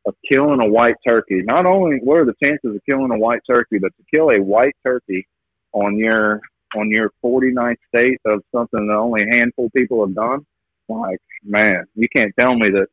[0.05, 1.41] of killing a white turkey?
[1.43, 4.41] Not only what are the chances of killing a white turkey, but to kill a
[4.41, 5.27] white turkey
[5.73, 6.41] on your
[6.75, 10.45] on your 49th state of something that only a handful of people have done.
[10.89, 12.87] Like, man, you can't tell me that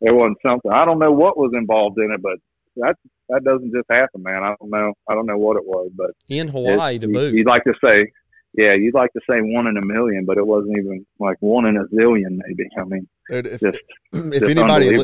[0.00, 0.70] there wasn't something.
[0.70, 2.38] I don't know what was involved in it, but
[2.76, 2.96] that
[3.28, 4.42] that doesn't just happen, man.
[4.42, 4.92] I don't know.
[5.08, 7.34] I don't know what it was, but in Hawaii to boot.
[7.34, 8.12] You'd like to say,
[8.56, 11.66] yeah, you'd like to say one in a million, but it wasn't even like one
[11.66, 12.68] in a zillion, maybe.
[12.78, 13.80] I mean, If, just,
[14.12, 14.98] if just anybody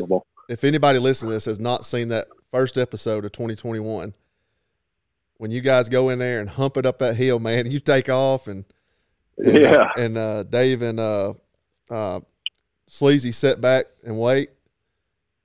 [0.49, 4.13] if anybody listening to this has not seen that first episode of 2021,
[5.37, 8.09] when you guys go in there and hump it up that hill, man, you take
[8.09, 8.65] off and
[9.37, 11.33] and, yeah, uh, and uh, Dave and uh,
[11.89, 12.19] uh,
[12.87, 14.49] Sleazy sit back and wait,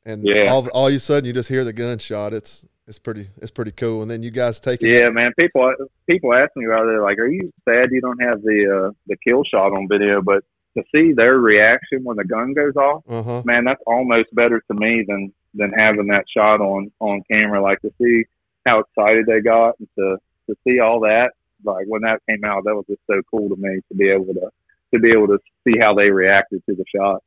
[0.04, 0.50] and Yeah.
[0.52, 2.34] all all of a sudden you just hear the gunshot.
[2.34, 4.02] It's it's pretty it's pretty cool.
[4.02, 4.90] And then you guys take it.
[4.90, 5.32] yeah, man.
[5.38, 5.72] People
[6.08, 9.16] people ask me about it, like, "Are you sad you don't have the uh, the
[9.22, 10.42] kill shot on video?" But
[10.76, 13.42] to see their reaction when the gun goes off, Uh huh.
[13.44, 17.62] man, that's almost better to me than than having that shot on on camera.
[17.62, 18.24] Like to see
[18.66, 20.16] how excited they got and to
[20.48, 21.32] to see all that.
[21.64, 24.32] Like when that came out, that was just so cool to me to be able
[24.34, 24.50] to
[24.94, 27.22] to be able to see how they reacted to the shot.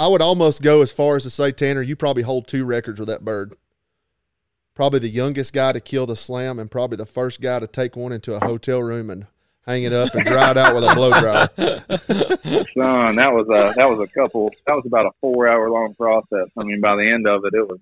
[0.00, 3.00] I would almost go as far as to say, Tanner, you probably hold two records
[3.00, 3.54] with that bird.
[4.78, 7.96] Probably the youngest guy to kill the slam, and probably the first guy to take
[7.96, 9.26] one into a hotel room and
[9.66, 11.48] hang it up and dry it out with a blow dryer.
[12.78, 14.52] Son, that was a that was a couple.
[14.68, 16.46] That was about a four hour long process.
[16.56, 17.80] I mean, by the end of it, it was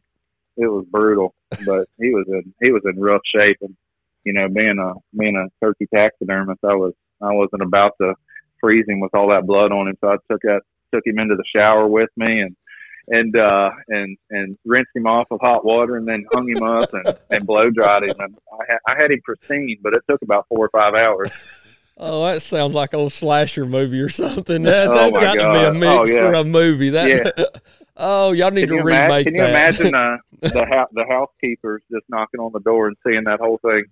[0.56, 1.34] it was brutal.
[1.66, 3.76] But he was in he was in rough shape, and
[4.24, 8.14] you know, being a being a turkey taxidermist, I was I wasn't about to
[8.58, 9.98] freeze him with all that blood on him.
[10.00, 10.62] So I took that
[10.94, 12.56] took him into the shower with me and
[13.08, 16.92] and uh and and rinsed him off with hot water and then hung him up
[16.92, 18.16] and and blow dried him.
[18.18, 21.30] And I had, I had him pristine, but it took about four or five hours.
[21.98, 24.62] Oh, that sounds like a old slasher movie or something.
[24.64, 26.28] That's, Oh, that's my got to be a mix Oh, yeah.
[26.28, 26.90] for a movie.
[26.90, 27.62] That,
[27.96, 31.80] oh, y'all need Can to you, ima- remake can you imagine uh, the the housekeepers
[31.90, 33.84] just knocking on the door and seeing that whole thing?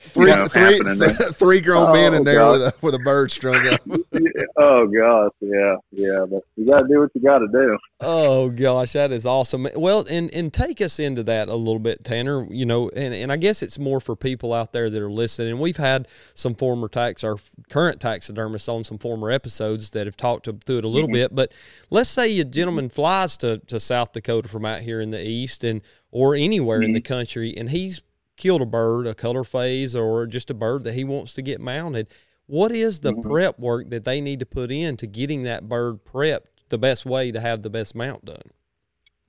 [0.00, 1.10] Three, you know, three, happening there?
[1.32, 2.52] three grown men in Oh, there God.
[2.52, 3.80] with a with a bird strung up.
[4.56, 6.24] oh gosh, yeah, yeah.
[6.28, 7.78] But you got to do what you got to do.
[8.00, 9.66] Oh gosh, that is awesome.
[9.76, 12.46] Well, and and take us into that a little bit, Tanner.
[12.50, 15.58] You know, and, and I guess it's more for people out there that are listening.
[15.58, 17.36] We've had some former tax, our
[17.68, 21.14] current taxidermists on some former episodes that have talked to, through it a little Mm-hmm.
[21.14, 21.34] bit.
[21.34, 21.52] But
[21.90, 25.62] let's say a gentleman flies to, to South Dakota from out here in the east,
[25.62, 27.12] and or anywhere in the Mm-hmm.
[27.12, 28.00] country, and he's
[28.40, 31.60] killed a bird, a color phase, or just a bird that he wants to get
[31.60, 32.08] mounted.
[32.46, 33.22] What is the Mhm.
[33.22, 37.30] prep work that they need to put into getting that bird prepped the best way
[37.30, 38.50] to have the best mount done?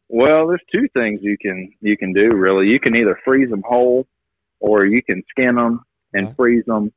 [0.08, 2.68] Well, there's two things you can you can do really.
[2.68, 4.08] You can either freeze them whole,
[4.60, 5.82] or you can skin them
[6.14, 6.36] and Right.
[6.36, 6.92] freeze them,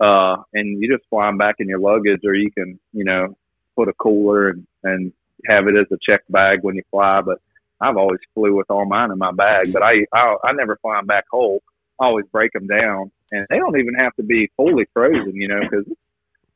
[0.00, 3.36] uh, and you just fly them back in your luggage, or you can you know
[3.76, 5.12] put a cooler and and
[5.46, 7.20] have it as a check bag when you fly.
[7.20, 7.40] But
[7.80, 10.96] I've always flew with all mine in my bag, but I I, I never fly
[10.96, 11.62] them back whole.
[12.00, 15.48] I always break them down, and they don't even have to be fully frozen, you
[15.48, 15.86] know, because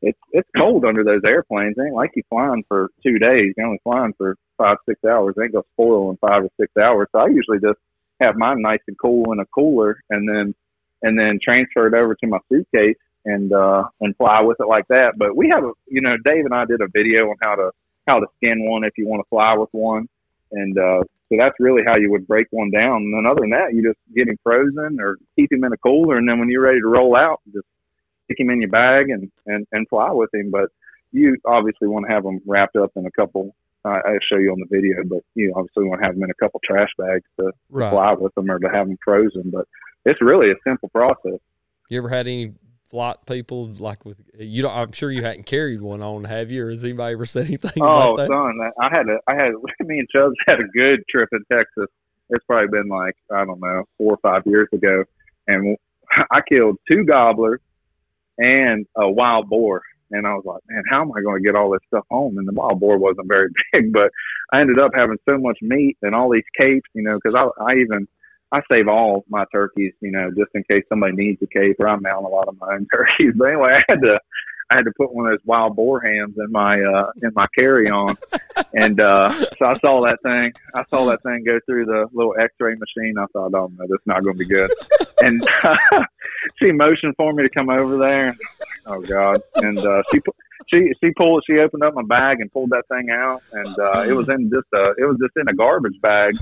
[0.03, 1.77] it's it's cold under those airplanes.
[1.79, 3.55] It ain't like you flying for two days.
[3.57, 5.35] You're only flying for five six hours.
[5.37, 7.09] They ain't gonna spoil in five or six hours.
[7.13, 7.79] So I usually just
[8.21, 10.55] have mine nice and cool in a cooler, and then
[11.03, 14.89] and then transfer it over to my suitcase and uh and fly with it like
[14.89, 15.13] that.
[15.17, 17.71] But we have a you know Dave and I did a video on how to
[18.07, 20.09] how to skin one if you want to fly with one,
[20.51, 22.97] and uh so that's really how you would break one down.
[22.97, 25.79] And then other than that, you just get him frozen or keep him in a
[25.79, 27.67] cooler, and then when you're ready to roll out, just
[28.27, 30.51] stick him in your bag and and and fly with him.
[30.51, 30.69] But
[31.13, 34.53] you obviously want to have them wrapped up in a couple I, I show you
[34.53, 37.25] on the video, but you obviously want to have them in a couple trash bags
[37.41, 37.91] to Right.
[37.91, 39.51] fly with them or to have them frozen.
[39.51, 39.67] But
[40.05, 41.41] it's really a simple process.
[41.89, 42.53] You ever had any
[42.93, 44.63] flight people like with you?
[44.63, 46.67] Don't, I'm sure you hadn't carried one on, have you?
[46.67, 48.29] Or has anybody ever said anything Oh, about that?
[48.29, 49.53] son, I had a, I had
[49.87, 51.89] me and Chubbs had a good trip in Texas.
[52.31, 55.05] It's probably been like I don't know four or five years ago,
[55.49, 55.77] and
[56.31, 57.61] I killed two gobblers
[58.39, 59.83] and a wild boar.
[60.11, 62.37] And I was like, man, how am I going to get all this stuff home?
[62.37, 64.11] And the wild boar wasn't very big, but
[64.53, 67.49] I ended up having so much meat and all these capes, you know, because I,
[67.65, 68.07] I even
[68.53, 71.89] I save all my turkeys, you know, just in case somebody needs a cape, or
[71.89, 73.33] I mount a lot of my own turkeys.
[73.37, 74.21] But anyway, I had to
[74.71, 77.47] I had to put one of those wild boar hams in my uh in my
[77.57, 78.17] carry on.
[78.75, 82.35] and uh so I saw that thing I saw that thing go through the little
[82.39, 83.15] x ray machine.
[83.19, 84.71] I thought, Oh no, that's not gonna be good.
[85.21, 85.43] and
[86.59, 88.35] she motioned for me to come over there.
[88.87, 89.41] Oh God.
[89.57, 90.33] And uh she pu-
[90.69, 94.03] she she pulled she opened up my bag and pulled that thing out and uh
[94.09, 96.37] it was in just a it was just in a garbage bag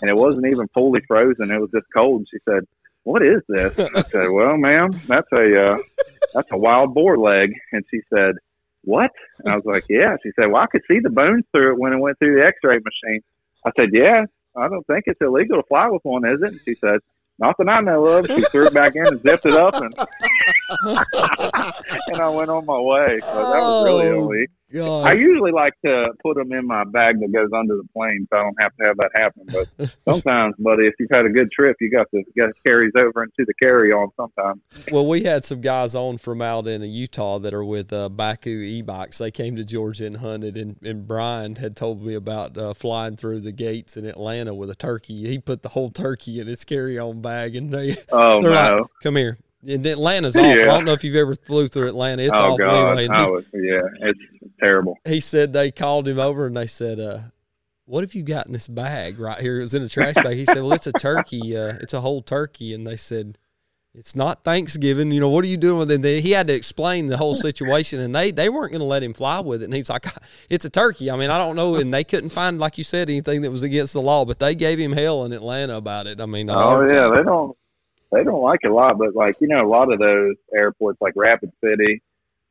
[0.00, 2.20] and it wasn't even fully frozen, it was just cold.
[2.20, 2.64] And She said,
[3.04, 3.78] What is this?
[3.78, 5.76] I said, Well, ma'am, that's a uh
[6.34, 8.34] that's a wild boar leg and she said,
[8.84, 9.10] What?
[9.40, 10.16] And I was like, Yeah.
[10.22, 12.46] She said, Well I could see the bones through it when it went through the
[12.46, 13.20] x ray machine.
[13.64, 14.24] I said, Yeah,
[14.56, 16.50] I don't think it's illegal to fly with one, is it?
[16.50, 17.00] And she said,
[17.38, 18.26] Not that I know of.
[18.26, 19.94] She threw it back in and zipped it up and
[20.82, 23.18] and I went on my way.
[23.20, 25.04] So that was really Oh, illegal.
[25.04, 28.36] I usually like to put them in my bag that goes under the plane, so
[28.36, 29.46] I don't have to have that happen.
[29.46, 32.90] But sometimes, buddy, if you've had a good trip, you got to got to carries
[32.96, 34.08] over into the carry on.
[34.16, 34.60] Sometimes.
[34.90, 38.64] Well, we had some guys on from out in Utah that are with uh, Bakcou
[38.64, 39.18] e-bikes.
[39.18, 43.16] They came to Georgia and hunted, and, and Brian had told me about uh, flying
[43.16, 45.28] through the gates in Atlanta with a turkey.
[45.28, 48.50] He put the whole turkey in his carry-on bag, and they Oh no!
[48.50, 50.50] like, "Come here." And Atlanta's awful.
[50.70, 52.22] I don't know if you've ever flew through Atlanta.
[52.22, 52.98] It's oh awful God!
[52.98, 53.02] anyway.
[53.02, 54.20] He- Oh, yeah, it's
[54.60, 54.96] terrible.
[55.06, 57.18] he said they called him over and they said, uh,
[57.84, 60.36] "What have you got in this bag right here?" It was in a trash bag.
[60.36, 61.56] He said, "Well, it's a turkey.
[61.56, 63.38] Uh, it's a whole turkey." And they said,
[63.94, 65.10] "It's not Thanksgiving.
[65.10, 67.16] You know what are you doing with it?" And they- he had to explain the
[67.16, 69.66] whole situation, and they they weren't going to let him fly with it.
[69.66, 70.06] And he's like,
[70.50, 71.10] "It's a turkey.
[71.10, 73.62] I mean, I don't know." And they couldn't find, like you said, anything that was
[73.64, 76.20] against the law, but they gave him hell in Atlanta about it.
[76.20, 77.56] I mean, Oh yeah, they don't
[78.12, 81.00] they don't like it a lot, but like you know, a lot of those airports,
[81.00, 82.02] like Rapid City,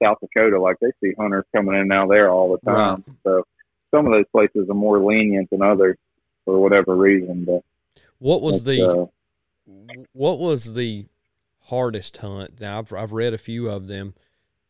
[0.01, 3.03] South Dakota, like they see hunters coming in and out there all the time.
[3.23, 3.43] So
[3.91, 5.97] some of those places are more lenient than others
[6.43, 7.45] for whatever reason.
[7.45, 7.63] But
[8.19, 9.05] What was the uh,
[10.13, 11.05] what was the
[11.65, 12.59] hardest hunt?
[12.59, 14.13] Now I've I've read a few of them.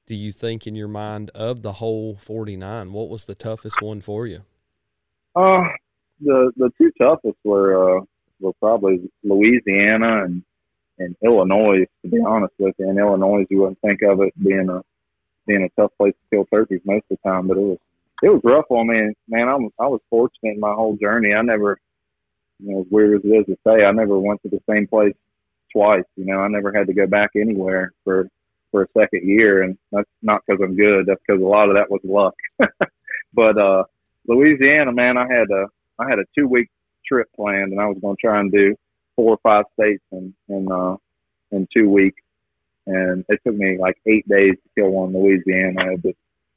[0.08, 4.02] Do you think in your mind of the whole 49, what was the toughest one
[4.02, 4.44] for you?
[5.36, 5.64] Uh,
[6.22, 8.02] the the two toughest were uh,
[8.40, 10.44] were probably Louisiana and
[11.00, 11.86] and Illinois.
[12.04, 14.82] To be honest with you, in Illinois, you wouldn't think of it being a
[15.48, 17.78] being a tough place to kill turkeys most of the time, but it was
[18.24, 19.14] it was rough on me.
[19.28, 21.34] Man, I'm I was fortunate in my whole journey.
[21.34, 21.80] I never,
[22.60, 24.88] you know, as weird as it is to say, I never went to the same
[24.88, 25.16] place
[25.72, 26.06] twice.
[26.16, 28.28] You know, I never had to go back anywhere for
[28.72, 31.06] for a second year, and that's not because I'm good.
[31.06, 32.36] That's because a lot of that was luck.
[33.34, 33.84] but uh
[34.28, 35.68] Louisiana, man, I had a
[36.00, 36.70] I had a two week
[37.06, 38.76] trip planned, and I was going to try and do
[39.16, 40.96] four or five states in in uh,
[41.52, 42.22] in two weeks.
[42.88, 45.94] And it took me like eight days to kill one in Louisiana.
[46.04, 46.14] Was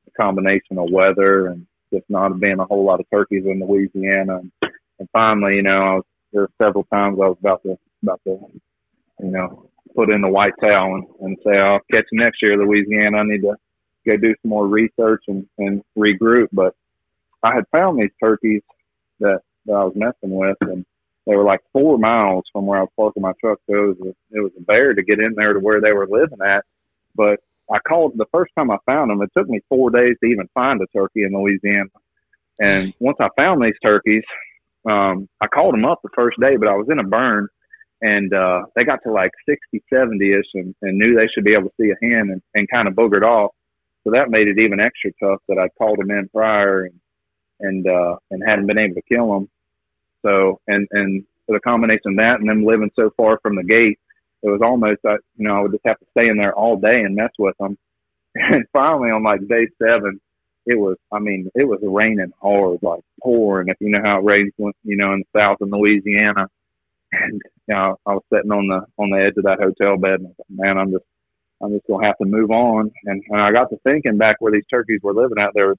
[0.07, 4.39] a combination of weather and just not being a whole lot of turkeys in Louisiana.
[4.39, 4.53] And,
[4.99, 8.21] and finally, you know, I was there were several times I was about to about
[8.25, 8.39] to,
[9.21, 12.57] you know, put in the white towel and, and say, I'll catch you next year,
[12.57, 13.19] Louisiana.
[13.19, 13.55] I need to
[14.07, 16.49] go do some more research and, and regroup.
[16.53, 16.75] But
[17.43, 18.63] I had found these turkeys
[19.21, 20.85] that, that I was messing with, and
[21.29, 23.59] they were like four miles from where I was parking my truck.
[23.69, 25.93] So it was a, it was a bear to get in there to where they
[25.93, 26.65] were living at.
[27.15, 29.21] But I called the first time I found them.
[29.21, 31.91] It took me four days to even find a turkey in Louisiana.
[32.59, 34.25] And once I found these turkeys,
[34.89, 37.49] um, I called them up the first day, but I was in a burn
[38.01, 41.53] and uh, they got to like 60, 70 ish and, and knew they should be
[41.53, 43.53] able to see a hen and, and kind of boogered off.
[44.05, 47.01] So that made it even extra tough that I called them in prior and,
[47.61, 49.51] and, uh, and hadn't been able to kill them.
[50.23, 53.99] So, and, and the combination of that and them living so far from the gate,
[54.43, 56.77] it was almost, I, you know, I would just have to stay in there all
[56.77, 57.77] day and mess with them.
[58.35, 60.21] And finally on like day seven,
[60.65, 64.25] it was, I mean, it was raining hard, like pouring, if you know how it
[64.25, 66.47] rains, you know, in the south of Louisiana.
[67.11, 70.21] And, you know, I was sitting on the, on the edge of that hotel bed
[70.21, 71.05] and I was like, man, I'm just,
[71.63, 72.93] I'm just going to have to move on.
[73.07, 75.79] And, and I got to thinking back where these turkeys were living out there was,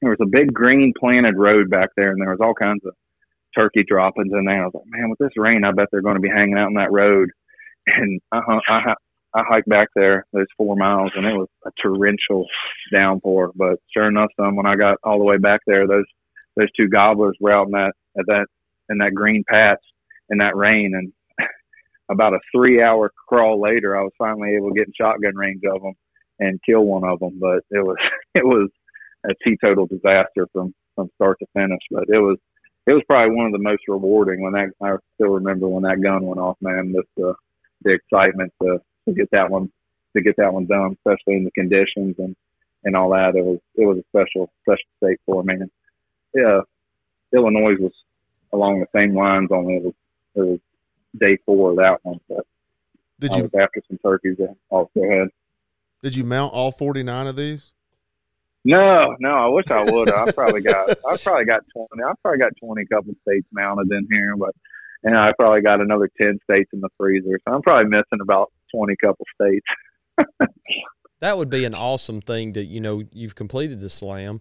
[0.00, 2.94] there was a big green planted road back there and there was all kinds of
[3.56, 4.62] turkey droppings in there.
[4.62, 6.66] I was like, man, with this rain, I bet they're going to be hanging out
[6.68, 7.30] on that road.
[7.86, 8.90] And uh-huh, I, hu-
[9.34, 12.46] I, I hiked back there those four miles and it was a torrential
[12.92, 13.52] downpour.
[13.56, 16.04] But sure enough, son, when I got all the way back there, those
[16.56, 18.46] those two gobblers were out in that at that
[18.90, 19.80] in that green patch
[20.30, 21.12] in that rain, and
[22.10, 25.62] about a three hour crawl later, I was finally able to get in shotgun range
[25.70, 25.94] of them
[26.38, 27.38] and kill one of them.
[27.40, 27.96] But it was
[28.34, 28.70] it was
[29.28, 31.80] a teetotal disaster from from start to finish.
[31.90, 32.38] But it was
[32.88, 36.00] it was probably one of the most rewarding when that I still remember when that
[36.02, 36.94] gun went off, man.
[36.96, 37.34] Just the
[37.82, 39.70] the excitement to, to get that one
[40.16, 42.34] to get that one done, especially in the conditions and
[42.84, 43.36] and all that.
[43.36, 45.54] It was it was a special special state for me.
[45.54, 45.70] And
[46.34, 46.60] yeah,
[47.34, 47.92] Illinois was
[48.54, 49.94] along the same lines, only it was
[50.34, 50.60] it was
[51.20, 52.20] day four of that one.
[52.26, 52.46] But
[53.20, 54.38] Did I you was after some turkeys
[54.70, 55.28] also had.
[56.02, 57.70] did you mount all forty nine of these?
[58.64, 60.12] No, no, I wish I would.
[60.12, 62.02] I probably got I probably got twenty.
[62.04, 64.50] I probably got twenty couple states mounted in here, but
[65.04, 67.38] and I probably got another ten states in the freezer.
[67.46, 69.66] So I'm probably missing about twenty couple states.
[71.20, 74.40] That would be an awesome thing to, you know, you've completed the slam.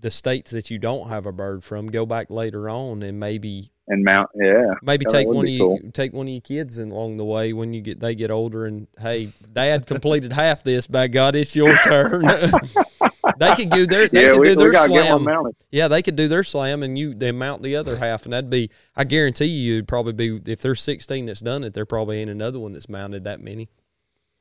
[0.00, 3.70] The states that you don't have a bird from, go back later on and maybe
[3.88, 5.80] And mount, yeah, maybe that take one of you cool.
[5.92, 8.66] take one of your kids in along the way when you get they get older
[8.66, 12.24] and hey, dad completed half this, by God, it's your turn.
[13.38, 15.24] they could do their they yeah, could we, do their gotta get slam.
[15.24, 15.56] mounted.
[15.70, 18.50] Yeah, they could do their slam and you they mount the other half and that'd
[18.50, 22.20] be I guarantee you it'd probably be if there's sixteen that's done it, there probably
[22.20, 23.68] ain't another one that's mounted that many.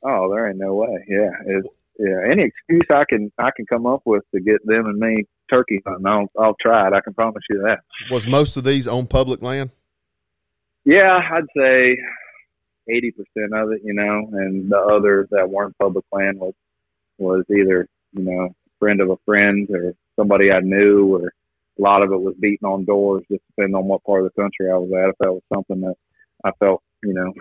[0.03, 1.05] Oh, there ain't no way.
[1.07, 2.31] Yeah, it's, yeah.
[2.31, 5.81] Any excuse I can I can come up with to get them and me turkey
[5.85, 6.93] hunting, I'll I'll try it.
[6.93, 7.79] I can promise you that.
[8.11, 9.71] Was most of these on public land?
[10.83, 11.97] Yeah, I'd say
[12.89, 16.53] eighty percent of it, you know, and the others that weren't public land was
[17.17, 18.49] was either you know a
[18.85, 21.33] friend of a friend or somebody I knew, or
[21.79, 24.41] a lot of it was beating on doors, just depending on what part of the
[24.41, 25.09] country I was at.
[25.09, 25.95] If that was something that
[26.43, 27.33] I felt, you know,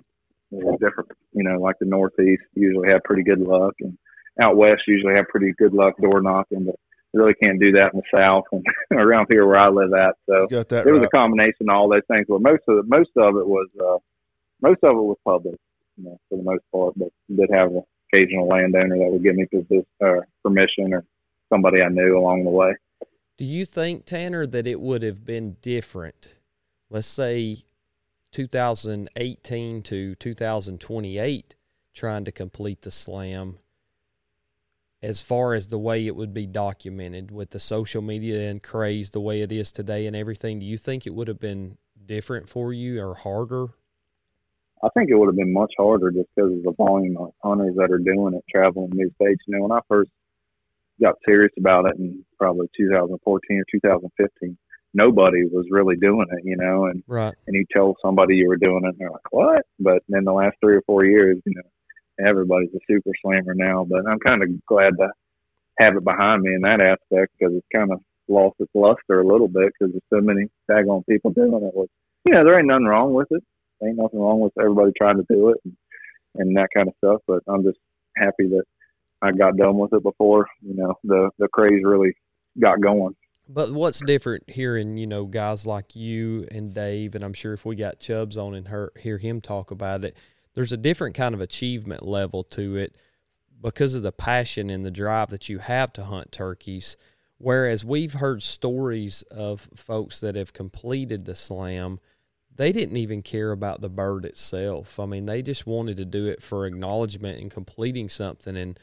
[0.50, 3.98] was different, you know, like the Northeast usually had pretty good luck, and
[4.40, 6.76] out west usually have pretty good luck door knocking, but
[7.12, 8.64] you really can't do that in the South and
[8.98, 10.14] around here where I live at.
[10.26, 12.26] So You got that it was a combination of all those things.
[12.28, 13.98] But most of it, most of it was uh,
[14.62, 15.56] most of it was public,
[15.96, 16.94] you know, for the most part.
[16.96, 21.04] But did have an occasional landowner that would give me posi- uh, permission or
[21.54, 22.74] somebody I knew along the way.
[23.36, 26.34] Do you think, Tanner, that it would have been different?
[26.90, 27.58] Let's say
[28.32, 31.54] 2018 to 2028,
[31.92, 33.58] trying to complete the slam,
[35.02, 39.10] as far as the way it would be documented with the social media and craze
[39.10, 40.58] the way it is today and everything.
[40.58, 43.66] Do you think it would have been different for you or harder?
[44.82, 47.74] I think it would have been much harder just because of the volume of hunters
[47.76, 49.42] that are doing it, traveling new states.
[49.46, 50.10] You know, when I first
[51.00, 54.56] got serious about it in probably 2014 or 2015,
[54.94, 57.34] nobody was really doing it, you know, and Right.
[57.46, 60.32] and you tell somebody you were doing it, and they're like, "What?" But in the
[60.32, 63.84] last three or four years, you know, everybody's a super slammer now.
[63.84, 65.10] But I'm kind of glad to
[65.78, 69.26] have it behind me in that aspect because it's kind of lost its luster a
[69.26, 71.74] little bit because there's so many daggone people doing it.
[71.74, 71.90] With,
[72.24, 73.42] you know, there ain't nothing wrong with it.
[73.80, 75.76] There ain't nothing wrong with everybody trying to do it and,
[76.36, 77.20] and that kind of stuff.
[77.26, 77.78] But I'm just
[78.16, 78.64] happy that
[79.24, 82.12] I got done with it before you know the the craze really
[82.60, 83.16] got going.
[83.48, 87.66] But what's different hearing, you know, guys like you and Dave, and I'm sure if
[87.66, 90.16] we got Chubbs on and hear, hear him talk about it,
[90.54, 92.96] there's a different kind of achievement level to it
[93.60, 96.96] because of the passion and the drive that you have to hunt turkeys.
[97.36, 102.00] Whereas we've heard stories of folks that have completed the slam,
[102.54, 104.98] they didn't even care about the bird itself.
[104.98, 108.56] I mean, they just wanted to do it for acknowledgement and completing something.
[108.56, 108.78] And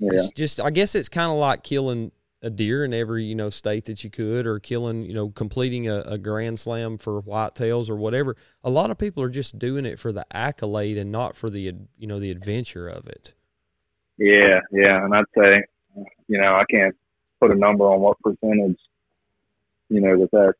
[0.00, 3.50] it's just, I guess it's kind of like killing a deer in every you know
[3.50, 7.90] state that you could, or killing you know completing a, a grand slam for whitetails
[7.90, 8.36] or whatever.
[8.64, 11.74] A lot of people are just doing it for the accolade and not for the
[11.98, 13.34] you know the adventure of it.
[14.16, 15.64] Yeah, yeah, and I'd say,
[16.28, 16.94] you know, I can't
[17.40, 18.78] put a number on what percentage,
[19.88, 20.54] you know, that that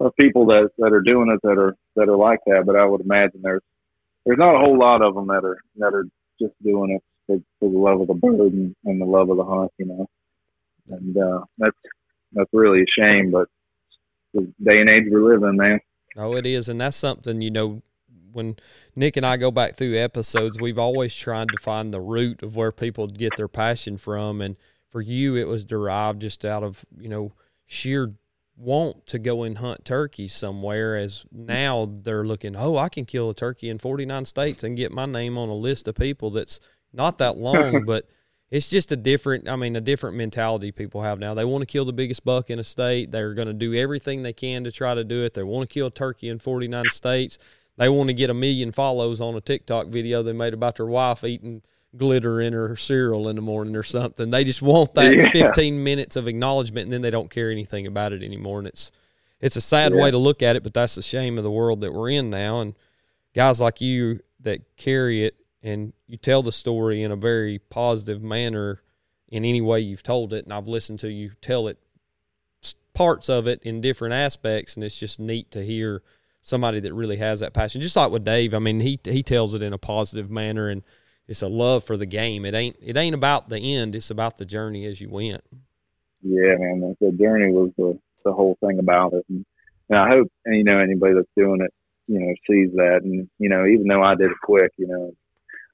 [0.00, 2.64] of people that that are doing it that are that are like that.
[2.66, 3.62] But I would imagine there's
[4.24, 6.06] there's not a whole lot of them that are that are
[6.40, 9.36] just doing it for, for the love of the bird and, and the love of
[9.36, 10.06] the hunt, you know.
[10.88, 11.76] And uh, that's
[12.32, 13.48] that's really a shame, but
[14.34, 15.80] the day and age we live in, man.
[16.16, 17.82] Oh, it is, and that's something you know.
[18.32, 18.56] When
[18.96, 22.56] Nick and I go back through episodes, we've always tried to find the root of
[22.56, 24.56] where people get their passion from, and
[24.90, 27.32] for you, it was derived just out of you know
[27.64, 28.14] sheer
[28.56, 30.96] want to go and hunt turkeys somewhere.
[30.96, 34.76] As now they're looking, oh, I can kill a turkey in forty nine states and
[34.76, 36.60] get my name on a list of people that's
[36.94, 38.08] not that long, but
[38.50, 41.66] it's just a different i mean a different mentality people have now they want to
[41.66, 44.70] kill the biggest buck in a state they're going to do everything they can to
[44.70, 47.38] try to do it they want to kill a turkey in 49 states
[47.78, 50.86] they want to get a million follows on a tiktok video they made about their
[50.86, 51.62] wife eating
[51.96, 54.30] glitter in her cereal in the morning or something.
[54.30, 55.30] They just want that Yeah.
[55.30, 58.58] 15 minutes of acknowledgement and then they don't care anything about it anymore.
[58.58, 58.90] And it's,
[59.40, 60.00] it's a sad Yeah.
[60.02, 62.30] way to look at it, but that's the shame of the world that we're in
[62.30, 62.60] now.
[62.60, 62.74] And
[63.34, 68.22] guys like you that carry it and you tell the story in a very positive
[68.22, 68.82] manner
[69.28, 70.44] in any way you've told it.
[70.44, 71.78] And I've listened to you tell it
[72.92, 74.76] parts of it in different aspects.
[74.76, 76.02] And it's just neat to hear
[76.42, 77.80] somebody that really has that passion.
[77.80, 80.82] Just like with Dave, I mean, he, he tells it in a positive manner and
[81.26, 82.44] it's a love for the game.
[82.44, 83.94] It ain't, it ain't about the end.
[83.94, 85.40] It's about the journey as you went.
[86.22, 89.44] Yeah, man, the, journey was the the whole thing about it, and,
[89.90, 91.70] and I hope you know anybody that's doing it,
[92.06, 95.12] you know, sees that, and you know, even though I did it quick, you know,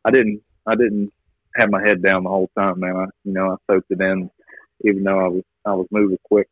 [0.05, 1.13] I didn't I didn't
[1.57, 2.97] have my head down the whole time, man.
[2.97, 4.31] I you know I soaked it in,
[4.85, 6.49] even though I was I was moving quick,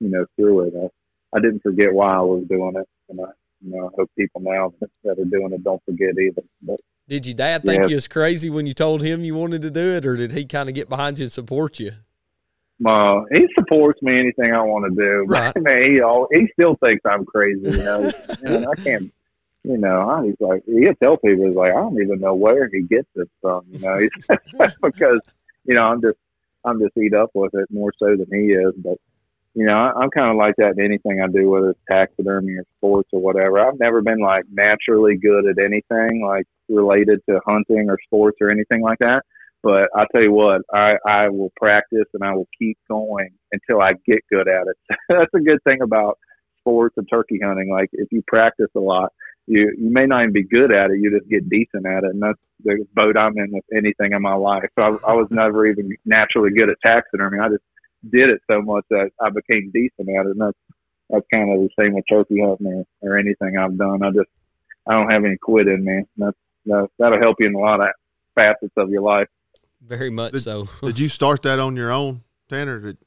[0.00, 0.74] you know, through it.
[0.76, 3.30] I, I didn't forget why I was doing it, and I
[3.64, 6.42] you know I hope people now that, that are doing it don't forget either.
[6.62, 7.88] But Did your dad think Yeah.
[7.88, 10.44] you was crazy when you told him you wanted to do it, or did he
[10.46, 11.92] kind of get behind you and support you?
[12.84, 15.24] Uh, he supports me anything I want to do.
[15.28, 15.54] Right.
[15.56, 17.60] Man, he all, he still thinks I'm crazy.
[17.62, 18.10] You know,
[18.42, 19.12] and I can't.
[19.64, 22.68] You know, I- he's like he'll tell people he's like I don't even know where
[22.72, 23.64] he gets this from.
[23.70, 23.98] You know,
[24.82, 25.20] because
[25.64, 26.18] you know I'm just
[26.64, 28.74] I'm just eat up with it more so than he is.
[28.76, 28.98] But
[29.54, 32.54] you know, I, I'm kind of like that in anything I do, whether it's taxidermy
[32.54, 33.58] or sports or whatever.
[33.60, 38.50] I've never been like naturally good at anything like related to hunting or sports or
[38.50, 39.22] anything like that.
[39.62, 43.80] But I tell you what, I, I will practice and I will keep going until
[43.80, 44.76] I get good at it.
[45.08, 46.18] That's a good thing about
[46.60, 47.70] sports and turkey hunting.
[47.70, 49.12] Like if you practice a lot,
[49.46, 51.00] you you may not even be good at it.
[51.00, 54.22] You just get decent at it, and that's the boat I'm in with anything in
[54.22, 54.68] my life.
[54.78, 57.38] So I, I was never even naturally good at taxidermy.
[57.38, 57.64] I just
[58.10, 60.58] did it so much that I became decent at it, and that's
[61.10, 64.02] that's kind of the same with turkey hunting or, or anything I've done.
[64.02, 64.30] I just
[64.86, 66.04] I don't have any quit in me.
[66.16, 66.36] That's
[66.66, 67.88] that, that'll help you in a lot of
[68.34, 69.28] facets of your life.
[69.82, 70.68] Very much Did- so.
[70.82, 72.80] Did you start that on your own, Tanner?
[72.80, 72.98] Did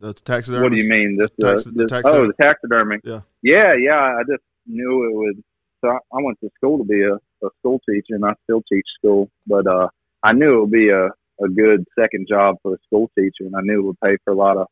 [0.00, 0.62] the taxidermy?
[0.62, 1.16] What do you mean?
[1.16, 2.18] This, uh, Tax- the this taxidermy?
[2.18, 2.96] oh, the taxidermy.
[3.04, 3.20] Yeah.
[3.42, 4.16] yeah, yeah.
[4.18, 5.42] I just knew it would.
[5.80, 8.62] So I, I went to school to be a, a school teacher, and I still
[8.72, 9.30] teach school.
[9.46, 9.88] But uh,
[10.22, 11.08] I knew it would be a
[11.42, 14.32] a good second job for a school teacher, and I knew it would pay for
[14.32, 14.66] a lot of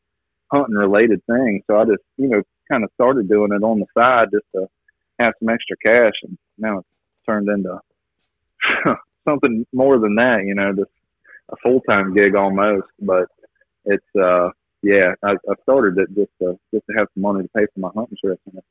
[0.51, 1.63] hunting related things.
[1.67, 4.67] So I just, you know, kind of started doing it on the side just to
[5.19, 6.87] have some extra cash, and now it's
[7.25, 7.79] turned into
[9.27, 10.43] something more than that.
[10.45, 10.91] You know, just
[11.51, 12.87] a full time gig almost.
[12.99, 13.25] But
[13.85, 14.49] it's uh
[14.83, 17.79] yeah, I, I started it just to just to have some money to pay for
[17.79, 18.65] my hunting trip, and it,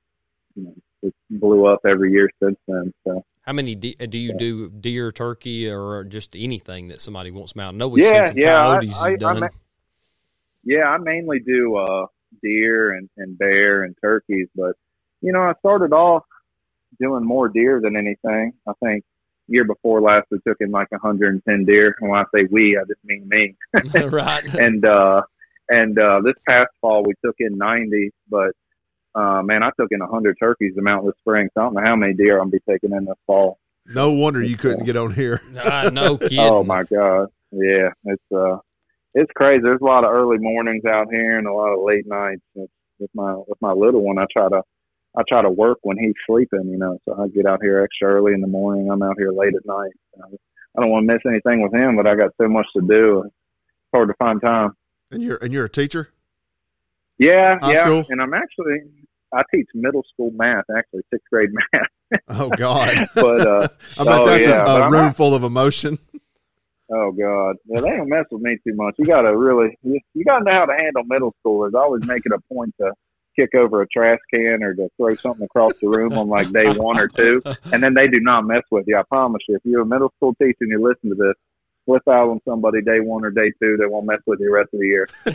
[0.55, 2.93] you know, it blew up every year since then.
[3.07, 7.57] So How many de- do you do deer, turkey, or just anything that somebody wants
[7.57, 7.87] mounted?
[7.89, 9.49] We've Yeah, seen some yeah, I- coyotes I- I
[10.65, 12.07] yeah, I mainly do uh
[12.43, 14.77] deer and and bear and turkeys, but
[15.23, 16.25] you know, I started off
[17.01, 18.53] doing more deer than anything.
[18.69, 19.05] I think
[19.49, 22.83] year before last we took in like 110 deer, and when I say we, I
[22.87, 23.57] just mean me.
[24.11, 24.55] right.
[24.59, 25.23] and uh
[25.69, 28.53] and uh this past fall we took in 90 but
[29.15, 31.75] uh man i took in a 100 turkeys to mount this spring so i don't
[31.75, 33.59] know how many deer i'll be taking in this fall.
[33.87, 35.41] No wonder you couldn't get on here.
[35.53, 36.39] No kidding.
[36.39, 37.29] oh my god.
[37.51, 38.59] Yeah it's uh
[39.15, 39.61] it's crazy.
[39.65, 42.71] There's a lot of early mornings out here and a lot of late nights It's,
[43.01, 44.19] with my with my little one.
[44.19, 44.63] I try to
[45.19, 48.09] i try to work when he's sleeping you know so i get out here extra
[48.09, 48.89] early in the morning.
[48.91, 49.91] I'm out here late at night.
[50.23, 53.25] I don't want to miss anything with him but i got so much to do.
[53.25, 53.35] It's
[53.93, 54.71] hard to find time.
[55.11, 56.11] And you're and you're a teacher.
[57.21, 57.81] Yeah, High yeah.
[57.85, 58.05] school?
[58.09, 58.79] And I'm actually
[59.33, 62.21] I teach middle school math, actually sixth grade math.
[62.29, 62.97] Oh God.
[63.15, 63.69] But uh
[64.01, 65.99] I bet Oh, that's yeah, a, a room not- full of emotion.
[66.93, 68.95] oh god, yeah, they don't mess with me too much.
[68.99, 71.75] You gotta really you, you gotta know how to handle middle schoolers.
[71.77, 72.91] I always make it a point to
[73.37, 76.69] kick over a trash can or to throw something across the room on like day
[76.73, 77.41] one or two,
[77.73, 78.97] and then they do not mess with you.
[78.99, 79.55] I promise you.
[79.57, 81.35] If you're a middle school teacher and you listen to this.
[81.87, 84.53] Flip out on somebody day one or day two, that won't mess with you the
[84.53, 85.09] rest of the year.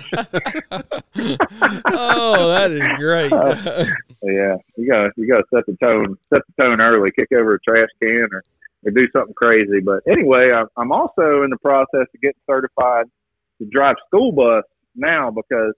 [1.92, 3.32] oh, that is great.
[4.24, 7.12] Yeah, you gotta you gotta set the tone set the tone early.
[7.12, 8.44] Kick over a trash can or,
[8.86, 9.82] or do something crazy.
[9.82, 13.06] But anyway, I'm, I'm also in the process of getting certified
[13.60, 14.64] to drive school bus
[14.96, 15.74] now because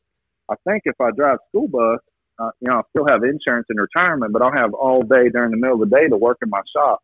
[0.50, 2.00] I think if I drive school bus,
[2.40, 5.52] uh, you know, I'll still have insurance in retirement, but I'll have all day during
[5.52, 7.00] the middle of the day to work in my shop.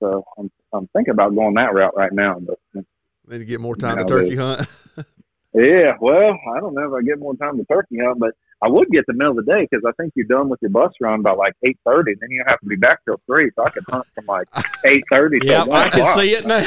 [0.00, 2.40] So I'm I'm thinking about going that route right now.
[2.40, 2.84] But
[3.26, 4.66] Then you get more time Yeah, to turkey hunt.
[5.54, 8.30] yeah, well, I don't know if I get more time to turkey hunt, but
[8.64, 10.70] I would get the middle of the day because I think you're done with your
[10.70, 12.14] bus run by like eight thirty.
[12.20, 14.46] Then you don't have to be back till three, so I could hunt from like
[14.84, 16.60] eight thirty yeah, one I can see it now.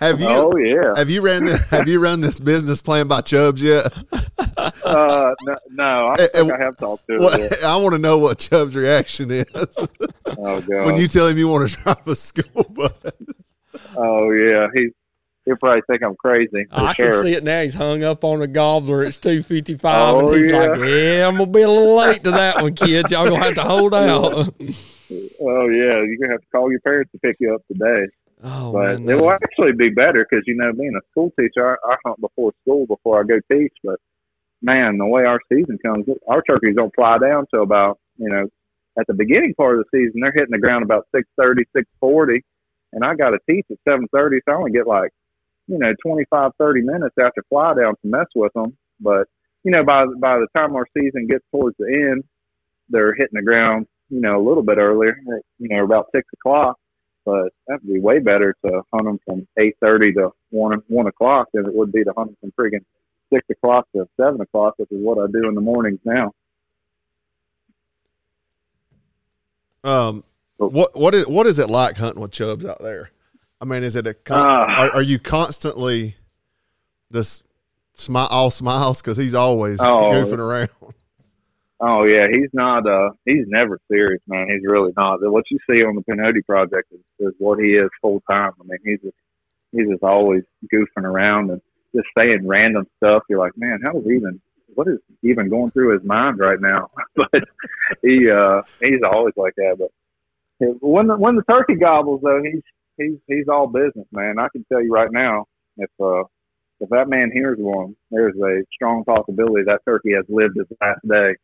[0.00, 0.92] have you Oh yeah.
[0.96, 3.92] have you ran the, have you run this business plan by Chubbs yet?
[4.84, 7.62] Uh, no, no, I think eh, I have talked to What, it.
[7.64, 10.86] I want to know what Chubbs' reaction is Oh god.
[10.86, 12.92] when you tell him you want to drive a school bus.
[13.96, 14.90] oh yeah, he's
[15.50, 16.66] he'll probably think I'm crazy.
[16.70, 17.10] I sure.
[17.10, 17.62] can see it now.
[17.62, 19.02] He's hung up on a gobbler.
[19.04, 20.58] It's two fifty five, Oh, and he's yeah.
[20.66, 23.10] like, "Yeah, I'm gonna be a little late to that one, kids.
[23.10, 24.54] Y'all gonna have to hold out."
[25.40, 28.06] Oh yeah, you're gonna have to call your parents to pick you up today.
[28.42, 31.76] Oh But man, it will actually be better because you know, being a school teacher,
[31.84, 33.72] I, I hunt before school before I go teach.
[33.82, 33.98] But
[34.62, 38.46] man, the way our season comes, our turkeys don't fly down till about you know
[38.98, 40.20] at the beginning part of the season.
[40.20, 42.42] They're hitting the ground about six thirty, six forty,
[42.92, 45.10] and I got to teach at seven thirty, so I only get like
[45.70, 48.76] you know twenty five, thirty minutes after fly down to mess with them.
[49.00, 49.28] But
[49.64, 52.24] you know, by by the time our season gets towards the end,
[52.88, 55.16] they're hitting the ground you know a little bit earlier,
[55.58, 56.76] you know about six o'clock
[57.24, 61.48] but that'd be way better to hunt them from eight thirty to one one o'clock
[61.52, 62.84] than it would be to hunt them from friggin'
[63.32, 66.32] six o'clock to seven o'clock, which is what I do in the mornings now.
[69.82, 70.24] Um,
[70.56, 73.10] what what is what is it like hunting with Chubbs out there?
[73.60, 74.84] I mean, is it a con- Ah.
[74.84, 76.16] are, are you constantly
[77.12, 77.44] just
[77.94, 80.08] smile all smiles because he's always Oh.
[80.12, 80.70] goofing around?
[81.82, 82.86] Oh yeah, he's not.
[82.86, 84.48] uh He's never serious, man.
[84.50, 85.20] He's really not.
[85.22, 88.52] What you see on the Pinhoti project is, is what he is full time.
[88.60, 89.16] I mean, he's just
[89.72, 91.62] he's just always goofing around and
[91.96, 93.22] just saying random stuff.
[93.30, 94.42] You're like, man, how is even?
[94.74, 96.90] What is even going through his mind right now?
[97.16, 97.30] but
[98.02, 99.76] he uh he's always like that.
[99.78, 99.90] But
[100.82, 102.60] when the when the turkey gobbles though, he's
[103.00, 104.38] he's he's all business, man.
[104.38, 105.46] I can tell you right now,
[105.76, 106.24] if uh
[106.80, 111.06] if that man hears one, there's a strong possibility that turkey has lived his last
[111.06, 111.36] day.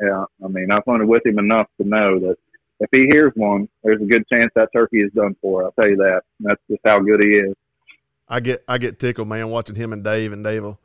[0.00, 2.36] Yeah, I mean, I've hunted with him enough to know that
[2.80, 5.64] if he hears one, there's a good chance that turkey is done for.
[5.64, 6.22] I'll tell you that.
[6.40, 7.54] That's just how good he is.
[8.28, 10.80] I get I get tickled, man, watching him and Dave and Dave will,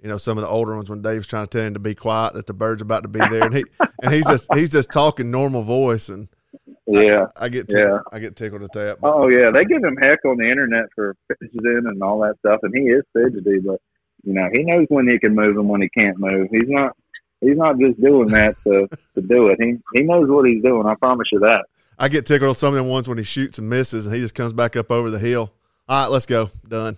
[0.00, 1.94] you know, some of the older ones when Dave's trying to tell him to be
[1.94, 3.64] quiet that the bird's about to be there, and he
[4.02, 6.28] and he's just he's just talking normal voice, and
[6.86, 7.26] Yeah.
[7.36, 7.98] I get tickled, Yeah.
[8.12, 9.00] I get tickled at that.
[9.00, 12.38] But Oh yeah, they give him heck on the internet for fidgeting and all that
[12.38, 13.80] stuff, and he is fidgety, but
[14.24, 16.48] you know he knows when he can move and when he can't move.
[16.50, 16.96] He's not
[17.40, 19.58] he's not just doing that to to do it.
[19.60, 20.86] He he knows what he's doing.
[20.86, 21.66] I promise you that.
[21.98, 24.20] I get tickled on some of them ones when he shoots and misses, and he
[24.20, 25.52] just comes back up over the hill.
[25.88, 26.50] All right, let's go.
[26.66, 26.96] Done.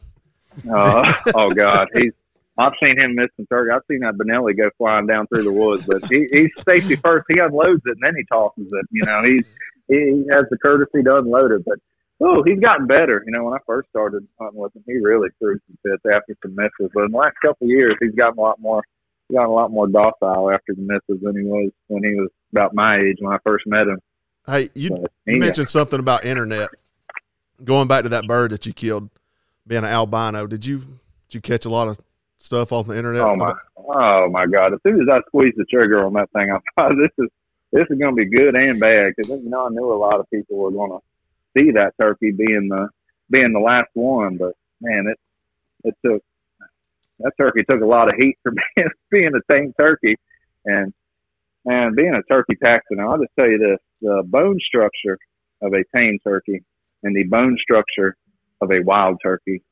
[0.70, 2.12] Uh, oh God, he's.
[2.56, 3.72] I've seen him miss some turkey.
[3.72, 7.26] I've seen that Benelli go flying down through the woods, but he, he's safety first.
[7.28, 8.86] He unloads it and then he tosses it.
[8.92, 9.56] You know, he's
[9.88, 11.64] he has the courtesy to unload it.
[11.64, 11.78] But
[12.20, 13.22] oh, he's gotten better.
[13.26, 16.36] You know, when I first started hunting with him, he really threw some fits after
[16.42, 16.90] some misses.
[16.94, 18.82] But in the last couple of years, he's gotten a lot more.
[19.28, 22.30] He's gotten a lot more docile after the misses than he was when he was
[22.52, 23.98] about my age when I first met him.
[24.46, 26.68] Hey, you But you mentioned something about internet.
[27.62, 29.08] Going back to that bird that you killed,
[29.66, 31.98] being an albino, did you did you catch a lot of
[32.36, 33.22] stuff off the internet?
[33.22, 34.74] Oh my, oh my God!
[34.74, 37.30] As soon as I squeezed the trigger on that thing, I thought this is
[37.74, 40.20] this is going to be good and bad because you know I knew a lot
[40.20, 40.98] of people were going to
[41.56, 42.88] see that turkey being the
[43.30, 45.18] being the last one, but man, it
[45.82, 46.22] it took
[47.18, 50.16] that turkey took a lot of heat for being being a tame turkey,
[50.64, 50.94] and
[51.64, 53.00] and being a turkey Texan.
[53.00, 55.18] I'll just tell you this: the bone structure
[55.60, 56.62] of a tame turkey
[57.02, 58.16] and the bone structure
[58.60, 59.62] of a wild turkey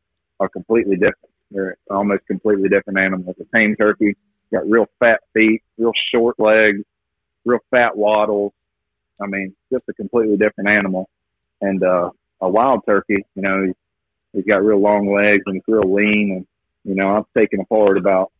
[0.40, 1.30] are completely different.
[1.52, 3.36] They're almost completely different animals.
[3.40, 4.16] A tame turkey
[4.52, 6.82] got real fat feet, real short legs,
[7.44, 8.52] real fat waddles.
[9.20, 11.08] I mean, just a completely different animal.
[11.60, 13.74] And uh, a wild turkey, you know, he's,
[14.32, 16.32] he's got real long legs and he's real lean.
[16.36, 16.46] And
[16.84, 18.32] you know, I've taken apart about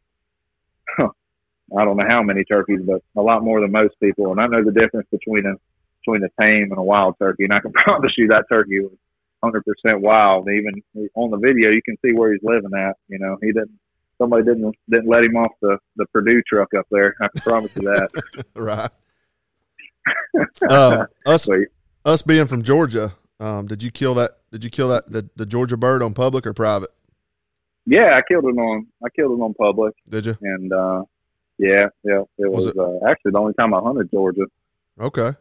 [0.98, 4.30] I don't know how many turkeys, but a lot more than most people.
[4.32, 5.55] And I know the difference between a
[6.05, 7.44] between a tame and a wild turkey.
[7.44, 8.92] And I can promise you that turkey was
[9.42, 10.48] 100% wild.
[10.48, 10.82] Even
[11.14, 12.96] on the video, you can see where he's living at.
[13.09, 13.78] You know, he didn't.
[14.23, 17.16] Somebody didn't didn't let him off the the Perdue truck up there.
[17.20, 18.45] I can promise you that.
[18.55, 18.91] right.
[20.70, 21.68] um, us Sweet.
[22.05, 24.31] us being from Georgia, um, did you kill that?
[24.53, 26.93] Did you kill that the, the Georgia bird on public or private?
[27.85, 30.37] Yeah, I killed it on I killed it on public, Did you?
[30.41, 31.03] and uh
[31.59, 34.47] yeah, yeah, it Was was, it- uh, actually the only time I hunted Georgia.
[35.01, 35.33] Okay.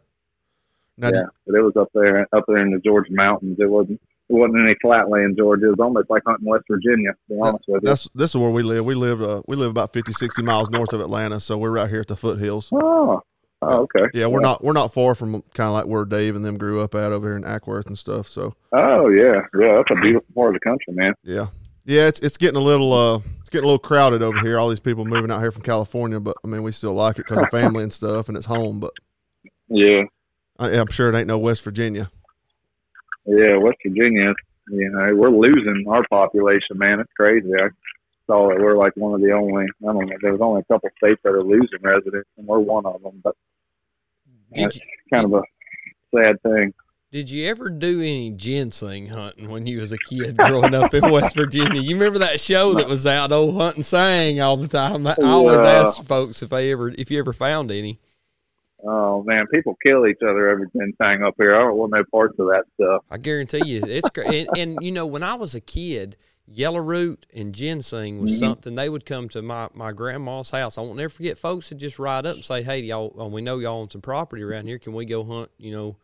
[0.97, 3.57] Now, yeah, but it was up there up there in the Georgia mountains.
[3.59, 4.01] It wasn't
[4.31, 5.67] wasn't any flatland Georgia.
[5.67, 7.11] It was almost like hunting West Virginia.
[7.11, 7.89] To be honest with you.
[7.89, 8.85] that's this is where we live.
[8.85, 11.89] We live uh, we live about 50, 60 miles north of Atlanta, so we're right
[11.89, 12.69] here at the foothills.
[12.73, 13.21] Oh,
[13.61, 14.05] oh, okay.
[14.13, 16.81] Yeah, we're not we're not far from kind of like where Dave and them grew
[16.81, 18.27] up at over here in Acworth and stuff.
[18.27, 19.77] So Oh yeah, yeah.
[19.77, 21.13] That's a beautiful part of the country, man.
[21.23, 21.47] yeah,
[21.85, 24.57] yeah, it's it's getting a little uh it's getting a little crowded over here.
[24.57, 27.25] All these people moving out here from California, but I mean we still like it
[27.27, 28.79] because of family and stuff, and it's home.
[28.79, 28.93] But
[29.67, 30.03] Yeah,
[30.59, 32.09] I, I'm sure it ain't no West Virginia.
[33.37, 33.57] Yeah.
[33.57, 34.33] West Virginia,
[34.69, 36.99] you know, we're losing our population, man.
[36.99, 37.49] It's crazy.
[37.53, 37.69] I
[38.27, 39.65] saw that we're like one of the only.
[39.65, 40.15] I don't know.
[40.21, 43.21] There's only a couple states that are losing residents, and we're one of them.
[43.23, 43.35] But
[44.53, 44.79] Did that's
[45.11, 45.43] kind of a
[46.15, 46.73] sad thing.
[47.11, 51.11] Did you ever do any ginseng hunting when you was a kid growing up in
[51.11, 51.81] West Virginia?
[51.81, 55.05] You remember that show that was out, old hunt and sang all the time.
[55.05, 55.81] I always Yeah.
[55.81, 57.99] ask folks if they ever, if you ever found any.
[58.83, 61.55] Oh man, people kill each other every ginseng up here.
[61.55, 63.03] I don't want no parts of that stuff.
[63.11, 64.47] I guarantee you, it's great.
[64.47, 66.17] And, and you know, when I was a kid,
[66.47, 68.39] yellow root and ginseng was Mhm.
[68.39, 70.77] something they would come to my my grandma's house.
[70.77, 71.37] I won't never forget.
[71.37, 74.01] Folks would just ride up and say, "Hey, y'all, uh, we know y'all own some
[74.01, 74.79] property around here.
[74.79, 75.97] Can we go hunt?" You know.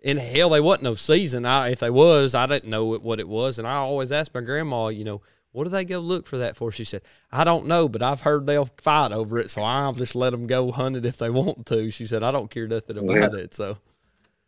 [0.00, 1.46] In hell, they wasn't no season.
[1.46, 3.58] I, if they was, I didn't know it, what it was.
[3.58, 5.22] And I always asked my grandma, you know,
[5.54, 6.72] what do they go look for that for?
[6.72, 10.16] She said, I don't know, but I've heard they'll fight over it, so I'll just
[10.16, 11.92] let them go hunt it if they want to.
[11.92, 13.54] She said, I don't care nothing about it.
[13.54, 13.78] So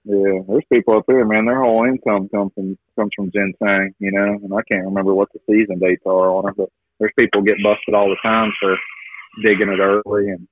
[0.04, 1.46] Yeah, there's people up here, man.
[1.46, 4.40] Their whole income comes from comes from ginseng, you know.
[4.42, 7.62] And I can't remember what the season dates are on it, but there's people get
[7.62, 8.76] busted all the time for
[9.44, 10.48] digging it early and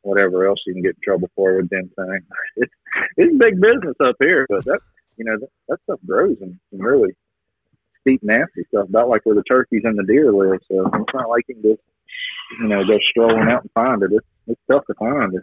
[0.00, 2.20] whatever else you can get in trouble for with ginseng.
[2.56, 2.72] It's
[3.18, 4.80] it's big business up here, but that
[5.18, 7.14] you know that, that stuff grows some really
[8.06, 8.88] steep, nasty stuff.
[8.88, 10.60] About like where the turkeys and the deer live.
[10.70, 11.82] So it's not like you can just
[12.60, 14.10] you know go strolling out and find it.
[14.12, 15.42] It's it's tough to find it.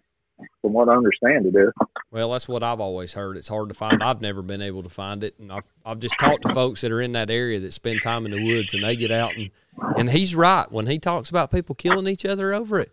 [0.61, 1.71] From what I understand, it is.
[2.11, 3.37] Well, that's what I've always heard.
[3.37, 4.03] It's hard to find.
[4.03, 6.91] I've never been able to find it, and I've I've just talked to folks that
[6.91, 9.51] are in that area that spend time in the woods, and they get out and
[9.97, 12.91] and he's right when he talks about people killing each other over it.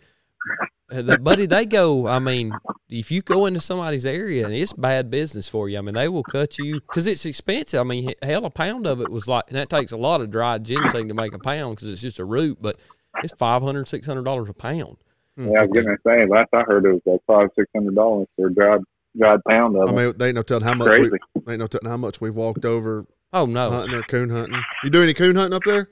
[0.90, 2.06] The- buddy, they go.
[2.06, 5.80] I mean, if you go into somebody's area and it's bad business for you, I
[5.80, 7.80] mean, they will cut you because it's expensive.
[7.80, 10.30] I mean, hell, a pound of it was like, and that takes a lot of
[10.30, 12.76] dried ginseng to make a pound because it's just a root, but
[13.22, 14.96] it's five hundred, six hundred dollars a pound.
[15.36, 18.26] Yeah, I was gonna say last I heard it was like five six hundred dollars
[18.36, 18.80] for a dried
[19.16, 19.92] dried pound of it.
[19.92, 21.10] I mean, they ain't no telling how much We,
[21.46, 24.60] they ain't no telling how much we've walked over Oh no, hunting or coon hunting.
[24.84, 25.88] You do any coon hunting up there?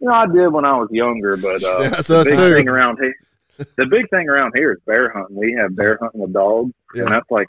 [0.00, 2.36] You know, I did when I was younger, but uh, Yeah, that's the us big
[2.36, 2.54] too.
[2.54, 3.14] thing around here,
[3.76, 5.36] the big thing around here is bear hunting.
[5.36, 7.04] We have bear hunting with dogs, Yeah.
[7.04, 7.46] and that's like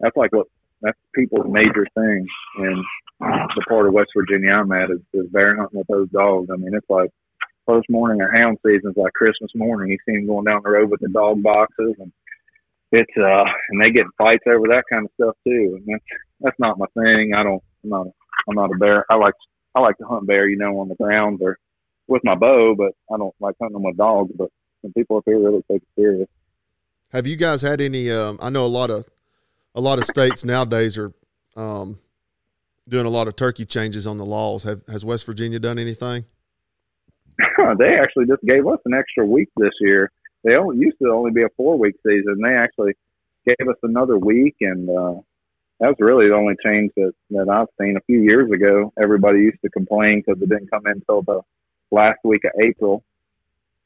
[0.00, 0.46] that's like what
[0.82, 2.26] that's people's major thing
[2.58, 2.84] in
[3.20, 6.48] the part of West Virginia I'm at is, is bear hunting with those dogs.
[6.52, 7.10] I mean, it's like
[7.66, 9.90] first morning or hound season is like Christmas morning.
[9.92, 12.12] You see them going down the road with the dog boxes, and
[12.92, 15.78] it's uh, and they get fights over that kind of stuff too.
[15.78, 16.04] And that's
[16.40, 17.32] that's not my thing.
[17.34, 17.62] I don't.
[17.84, 18.06] I'm not.
[18.48, 19.04] I'm not a bear.
[19.10, 19.34] I like
[19.74, 21.58] I like to hunt bear, you know, on the ground or
[22.08, 24.32] with my bow, but I don't like hunting them with dogs.
[24.36, 24.48] But
[24.82, 26.28] some people up here really take it serious.
[27.12, 28.10] Have you guys had any?
[28.10, 29.04] Um, I know a lot of
[29.74, 31.12] a lot of states nowadays are
[31.56, 31.98] um,
[32.88, 34.62] doing a lot of turkey changes on the laws.
[34.62, 36.24] Have has West Virginia done anything?
[37.78, 40.10] they actually just gave us an extra week this year.
[40.44, 42.38] They only used to only be a four week season.
[42.42, 42.92] They actually
[43.46, 45.20] gave us another week, and uh,
[45.80, 47.96] that was really the only change that that I've seen.
[47.96, 51.40] A few years ago, everybody used to complain because it didn't come in until the
[51.90, 53.02] last week of April.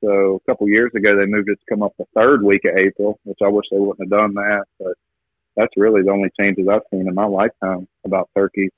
[0.03, 2.77] So a couple years ago, they moved it to come up the third week of
[2.77, 4.65] April, which I wish they wouldn't have done that.
[4.79, 4.95] But
[5.57, 8.71] that's really the only changes I've seen in my lifetime about turkeys.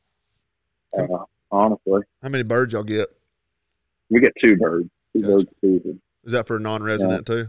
[0.97, 3.09] Uh, honestly, How many birds y'all get?
[4.11, 5.33] we get two birds, two Gotcha.
[5.33, 6.01] birds a season.
[6.25, 7.49] Is that for a non-resident too?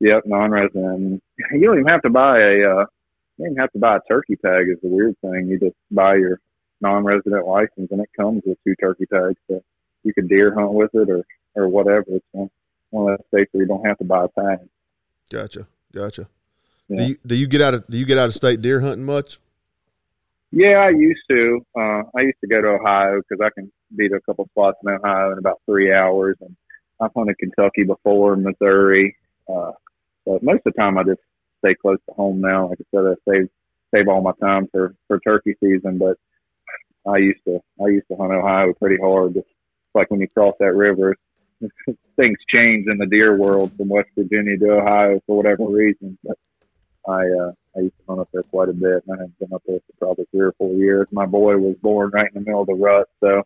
[0.00, 1.22] Yep, non-resident.
[1.52, 2.52] You don't even have to buy a.
[2.62, 2.86] Uh,
[3.36, 4.68] you don't even have to buy a turkey tag.
[4.68, 5.48] Is the weird thing.
[5.48, 6.40] You just buy your
[6.80, 9.36] non-resident license, and it comes with two turkey tags.
[9.48, 9.62] So
[10.02, 11.24] you can deer hunt with it, or
[11.54, 12.04] or whatever.
[12.08, 12.50] It's one,
[12.90, 14.58] one of those states where you don't have to buy a tag.
[15.30, 16.28] Gotcha, gotcha.
[16.88, 16.98] Yeah.
[16.98, 19.04] Do you do you get out of do you get out of state deer hunting
[19.04, 19.38] much?
[20.52, 21.64] Yeah, I used to.
[21.78, 24.90] Uh, I used to go to Ohio because I can beat a couple spots in
[24.90, 26.56] Ohio in about three hours, and
[27.00, 29.16] I've hunted Kentucky before, Missouri.
[29.48, 29.72] Uh,
[30.26, 31.20] but most of the time, I just
[31.60, 32.68] stay close to home now.
[32.68, 33.48] Like I said, I save
[33.94, 35.98] save all my time for for turkey season.
[35.98, 36.18] But
[37.06, 39.34] I used to I used to hunt Ohio pretty hard.
[39.34, 39.46] Just
[39.94, 41.16] like when you cross that river,
[42.16, 46.18] things change in the deer world from West Virginia to Ohio for whatever reason.
[46.24, 46.38] But
[47.08, 49.52] I uh, I used to hunt up there quite a bit, and I haven't been
[49.54, 51.06] up there for probably three or four years.
[51.12, 53.42] My boy was born right in the middle of the rut, so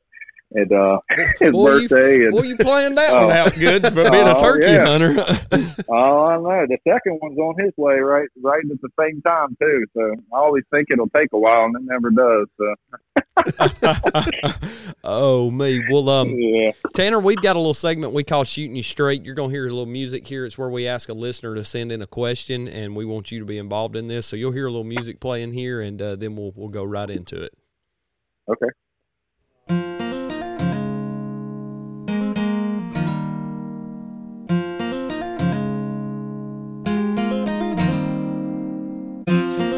[0.55, 0.99] it uh
[1.41, 3.27] his Boy, you- birthday and Boy, you planned that Oh.
[3.27, 4.87] one out good for being a Oh, turkey yeah.
[4.87, 5.15] hunter.
[5.89, 9.57] oh I know the second one's on his way right right at the same time
[9.61, 9.85] too.
[9.95, 12.49] So I always think it'll take a while, and it never does.
[12.59, 12.75] So
[15.05, 15.83] oh me.
[15.91, 19.35] Well, um, yeah, Tanner, we've got a little segment we call "Shooting You Straight." You're
[19.35, 20.45] gonna hear a little music here.
[20.47, 23.39] It's where we ask a listener to send in a question, and we want you
[23.41, 24.27] to be involved in this.
[24.27, 27.11] So you'll hear a little music playing here, and uh, then we'll we'll go right
[27.11, 27.53] into it.
[28.49, 28.67] okay.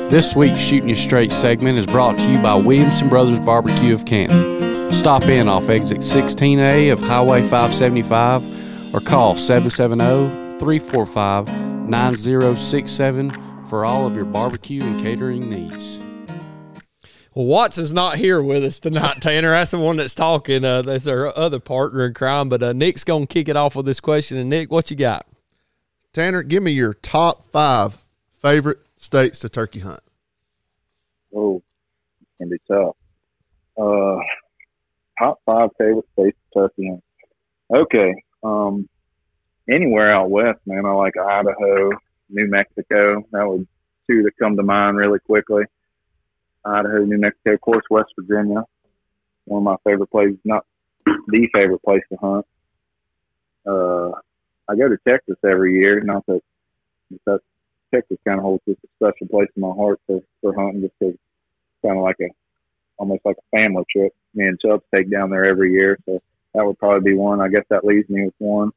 [0.09, 4.05] This week's Shooting You Straight segment is brought to you by Williamson Brothers Barbecue of
[4.05, 4.93] Canton.
[4.93, 11.49] Stop in off exit 16A of Highway 575 or call 770 345
[11.89, 13.31] 9067
[13.67, 15.99] for all of your barbecue and catering needs.
[17.35, 19.51] Well, Watson's not here with us tonight, Tanner.
[19.51, 20.65] That's the one that's talking.
[20.65, 22.49] Uh, that's our other partner in crime.
[22.49, 24.39] But uh, Nick's going to kick it off with this question.
[24.39, 25.27] And Nick, what you got?
[26.13, 28.05] Tanner, give me your top five
[28.41, 30.01] favorite states to turkey hunt.
[31.35, 31.63] Oh,
[32.21, 32.97] it's gonna be tough.
[33.79, 34.19] Uh,
[35.19, 37.05] top five favorite states to turkey hunt.
[37.75, 38.15] Okay.
[38.43, 38.89] Um,
[39.69, 40.87] anywhere out west, man.
[40.87, 41.91] I like Idaho,
[42.31, 43.23] New Mexico.
[43.33, 43.67] That would
[44.09, 45.65] two that come to mind really quickly.
[46.65, 48.63] Idaho, New Mexico, of course, West Virginia.
[49.45, 50.65] One of my favorite places, not
[51.05, 52.47] the favorite place to hunt.
[53.67, 54.11] Uh,
[54.69, 56.01] I go to Texas every year.
[56.01, 56.41] Not that
[57.25, 57.41] that
[57.95, 60.95] Texas kind of holds just a special place in my heart for for hunting, just
[60.99, 62.29] because it's kind of like a
[62.99, 64.15] almost like a family trip.
[64.35, 66.21] Me and Chubbs take down there every year, so
[66.55, 67.41] that would probably be one.
[67.41, 68.73] I guess that leaves me with one.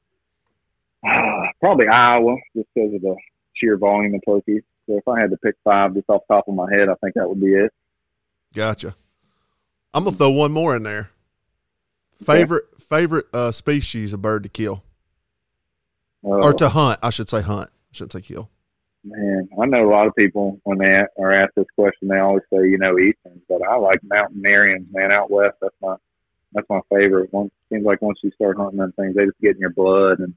[1.59, 3.15] probably Iowa, just because of the
[3.55, 4.63] sheer volume of turkeys.
[4.87, 6.95] So if I had to pick five just off the top of my head, I
[6.95, 7.71] think that would be it.
[8.53, 8.95] Gotcha.
[9.93, 11.11] I'm gonna throw one more in there.
[12.23, 14.83] Favorite favorite uh, species of bird to kill
[16.23, 16.99] Uh, or to hunt?
[17.01, 17.69] I should say hunt.
[17.69, 18.49] I shouldn't say kill.
[19.03, 22.43] Man, I know a lot of people when they are asked this question, they always
[22.51, 25.55] say, you know, easterns, but I like mountain Merriams, man, out west.
[25.61, 25.95] That's my
[26.53, 27.31] that's my favorite.
[27.31, 30.19] One seems like once you start hunting them things, they just get in your blood.
[30.19, 30.33] And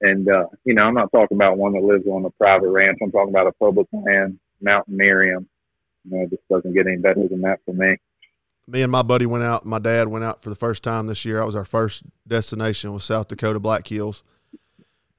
[0.00, 2.98] and uh, you know, I'm not talking about one that lives on a private ranch.
[3.02, 5.48] I'm talking about a public land mountain Merriam.
[6.04, 7.96] You know, it just doesn't get any better than that for me.
[8.66, 9.64] Me and my buddy went out.
[9.64, 11.38] My dad went out for the first time this year.
[11.38, 14.24] That was our first destination was South Dakota Black Hills.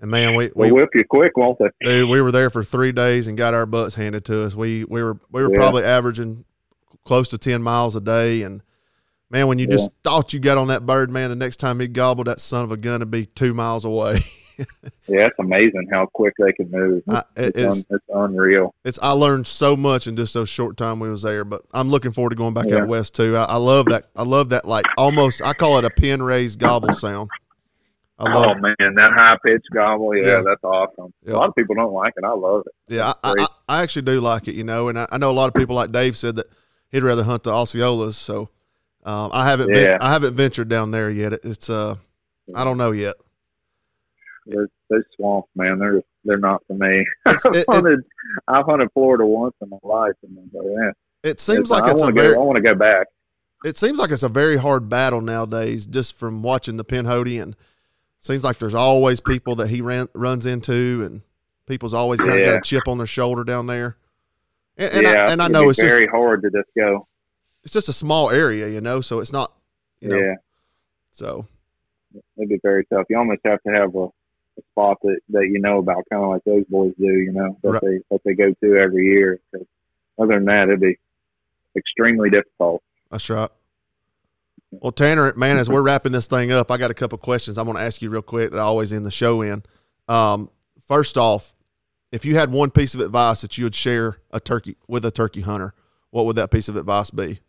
[0.03, 1.69] And man, we we whip you quick, won't they?
[1.81, 4.53] dude, we were there for three days and got our butts handed to us.
[4.53, 5.55] We we were we were Yeah.
[5.55, 6.43] probably averaging
[7.05, 8.61] close to ten miles a day, and
[9.29, 11.87] man, when you just thought you got on that bird, man, the next time he
[11.87, 14.19] gobbled that son of a gun to be two miles away.
[15.07, 17.01] Yeah, it's amazing how quick they can move.
[17.09, 18.75] I, it- It's, un, it's it's unreal.
[18.85, 21.89] it's I learned so much in just those short time we was there, but I'm
[21.89, 22.81] looking forward to going back Yeah.
[22.83, 23.35] out west too.
[23.35, 24.05] I, I love that.
[24.15, 27.31] I love that like almost I call it a pin raised gobble sound.
[28.27, 30.41] Oh man, that high pitched gobble, yeah, Yeah.
[30.45, 31.13] that's awesome.
[31.25, 31.33] Yeah.
[31.33, 32.23] A lot of people don't like it.
[32.23, 32.93] I love it.
[32.93, 35.33] Yeah, I, I, I actually do like it, you know, and I, I know a
[35.33, 36.47] lot of people like Dave said that
[36.89, 38.13] he'd rather hunt the Osceolas.
[38.13, 38.49] So
[39.03, 39.97] um, I haven't ven- Yeah.
[39.99, 41.33] I haven't ventured down there yet.
[41.43, 41.95] It's uh
[42.55, 43.15] I don't know yet.
[44.45, 47.05] Those, those swamps, man, they're they're not for me.
[47.25, 47.99] I've it- it- hunted,
[48.47, 50.65] I've hunted Florida once in my life, and I'm like,
[51.23, 52.41] yeah, It seems it's- like I it's a want to very go.
[52.41, 53.07] I want to go back.
[53.65, 55.85] it seems like it's a very hard battle nowadays.
[55.85, 57.55] Just from watching the Pinhoti, and
[58.23, 61.21] seems like there's always people that he ran, runs into, and
[61.67, 63.97] people's always kind of got a chip on their shoulder down there.
[64.77, 67.07] And, and yeah, I, and I know it's just very hard to just go.
[67.63, 69.53] it's just a small area, you know, so it's not
[70.01, 70.33] you know yeah,
[71.11, 71.45] so
[72.37, 73.05] it'd be very tough.
[73.09, 76.29] You almost have to have a, a spot that that you know about, kind of
[76.29, 77.05] like those boys do.
[77.05, 77.81] You know that Right.
[77.81, 79.39] they that they go to every year.
[80.19, 80.97] other than that, it'd be
[81.75, 82.81] extremely difficult.
[83.11, 83.49] That's right.
[84.81, 87.65] Well, Tanner, man, as we're wrapping this thing up, I got a couple questions I'm
[87.65, 89.63] going to ask you real quick that I always end the show in.
[90.07, 90.49] Um,
[90.87, 91.53] first off,
[92.11, 95.11] if you had one piece of advice that you would share a turkey with a
[95.11, 95.73] turkey hunter,
[96.11, 97.39] what would that piece of advice be?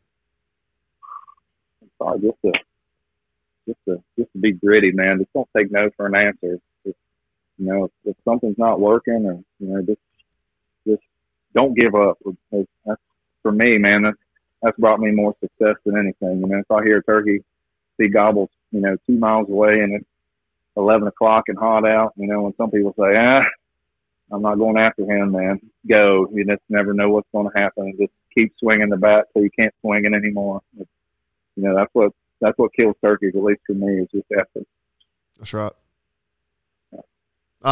[1.99, 2.53] Probably just to
[3.67, 5.19] just to just to be gritty, man.
[5.19, 6.59] Just don't take no for an answer.
[6.85, 6.97] Just,
[7.59, 10.01] you know, if, if something's not working, or you know, just
[10.87, 11.03] just
[11.55, 12.19] don't give up.
[12.51, 13.01] That's
[13.43, 14.03] for me, man.
[14.03, 14.17] That's
[14.65, 16.41] that's brought me more success than anything.
[16.41, 17.45] You know, if I hear a turkey
[18.01, 20.07] see gobbles, you know, two miles away, and it's
[20.77, 23.45] eleven o'clock and hot out, you know, when some people say, ah.
[24.33, 25.61] I'm not going after him, man.
[25.87, 26.27] Go.
[26.33, 27.95] You just never know what's going to happen.
[28.01, 30.63] Just keep swinging the bat till you can't swing it anymore.
[30.79, 30.89] It's,
[31.57, 34.67] you know, that's what that's what kills turkeys, at least for me, is just effort.
[35.37, 35.73] That's right.
[36.93, 37.03] All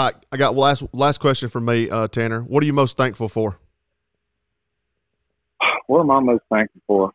[0.05, 2.43] right, I got last last question for me, uh, Tanner.
[2.43, 3.59] What are you most thankful for?
[5.87, 7.13] What am I most thankful for?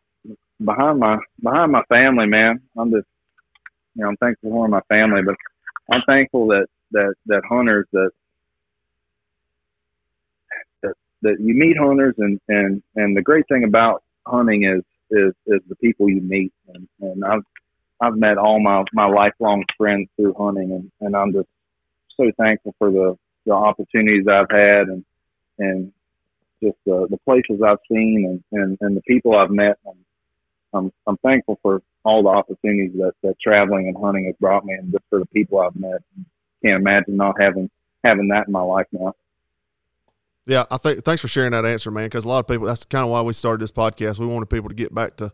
[0.64, 2.60] Behind my behind my family, man.
[2.76, 3.06] I'm just
[3.94, 5.34] you know, I'm thankful for my family, but
[5.92, 8.10] I'm thankful that that that hunters that
[10.82, 15.32] that that you meet hunters and and and the great thing about hunting is is
[15.46, 17.42] is the people you meet and and I've
[18.00, 21.48] I've met all my my lifelong friends through hunting and and I'm just
[22.16, 23.16] so thankful for the
[23.46, 25.04] the opportunities I've had and
[25.58, 25.92] and
[26.62, 29.78] just the the places I've seen and and and the people I've met
[30.74, 34.74] I'm I'm thankful for all the opportunities that that traveling and hunting has brought me
[34.74, 36.02] and just for the people I've met
[36.64, 37.70] can't imagine not having
[38.04, 39.14] having that in my life now
[40.46, 42.06] Yeah, I think thanks for sharing that answer, man.
[42.06, 44.18] Because a lot of people, that's kind of why we started this podcast.
[44.18, 45.32] We wanted people to get back to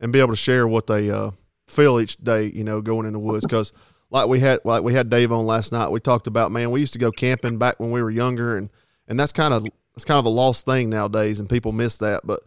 [0.00, 1.30] and be able to share what they uh,
[1.66, 3.44] feel each day, you know, going in the woods.
[3.44, 3.72] Because
[4.10, 5.90] like we had, like we had Dave on last night.
[5.90, 8.70] We talked about, man, we used to go camping back when we were younger, and
[9.06, 9.66] and that's kind of
[9.98, 12.22] it's kind of a lost thing nowadays, and people miss that.
[12.24, 12.40] But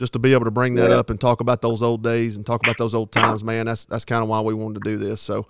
[0.00, 0.96] just to be able to bring that Yeah.
[0.96, 3.66] up and talk about those old days and talk about those old times, man.
[3.66, 5.20] That's that's kind of why we wanted to do this.
[5.20, 5.46] So,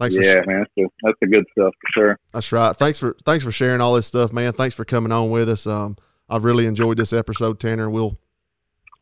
[0.00, 2.18] thanks for Yeah, man, that's that's the good stuff for sure.
[2.32, 2.74] That's right.
[2.74, 4.52] Thanks for thanks for sharing all this stuff, man.
[4.54, 5.66] Thanks for coming on with us.
[5.66, 5.96] Um,
[6.28, 7.88] I've really enjoyed this episode, Tanner.
[7.90, 8.16] We'll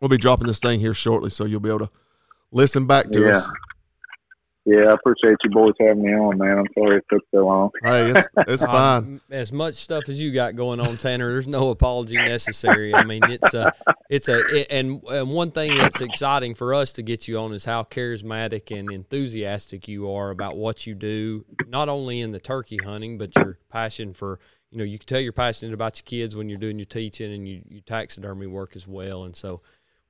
[0.00, 1.90] we'll be dropping this thing here shortly, so you'll be able to
[2.50, 3.36] listen back to Yeah.
[3.36, 3.48] us.
[4.64, 6.58] Yeah, I appreciate you boys having me on, man.
[6.58, 7.70] I'm sorry it took so long.
[7.82, 8.98] Hey, it's it's fine.
[8.98, 12.94] Um, as much stuff as you got going on, Tanner, there's no apology necessary.
[12.94, 13.72] I mean, it's a,
[14.08, 17.52] it's a, it- and, and one thing that's exciting for us to get you on
[17.52, 22.40] is how charismatic and enthusiastic you are about what you do, not only in the
[22.40, 24.38] turkey hunting, but your passion for,
[24.70, 27.32] you know, you can tell you're passionate about your kids when you're doing your teaching
[27.32, 29.24] and you, you taxidermy work as well.
[29.24, 29.60] And so,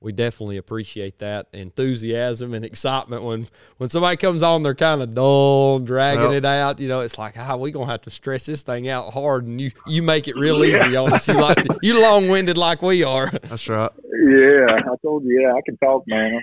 [0.03, 3.47] we definitely appreciate that enthusiasm and excitement when
[3.79, 7.19] when somebody comes on they're kind of dull dragging Well- it out you know it's
[7.19, 10.29] like ah we gonna have to stretch this thing out hard and you you make
[10.29, 13.91] it real easy on us you like to, you long-winded like we are That's right.
[14.05, 15.41] Yeah, I told you.
[15.43, 16.41] Yeah, I can talk, man.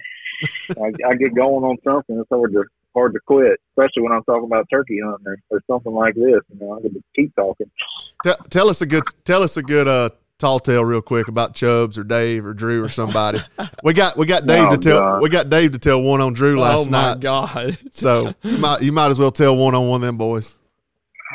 [0.77, 2.17] I, I get going on something.
[2.19, 5.61] It's hard to hard to quit, especially when I'm talking about turkey hunting or, or
[5.67, 6.41] something like this.
[6.49, 7.69] You know, I can just keep talking.
[8.23, 10.09] Tell, tell us a good tell us a good uh
[10.39, 13.39] tall tale real quick about Chubbs or Dave or Drew or somebody.
[13.83, 15.21] we got we got Dave Oh, to tell God.
[15.21, 17.23] we got Dave to tell one on Drew oh, last night.
[17.25, 17.77] oh my night.
[17.77, 20.57] god So you might you might as well tell one on one of them boys.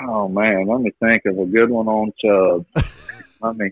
[0.09, 2.67] Oh man, let me think of a good one on Chubb.
[3.41, 3.71] let me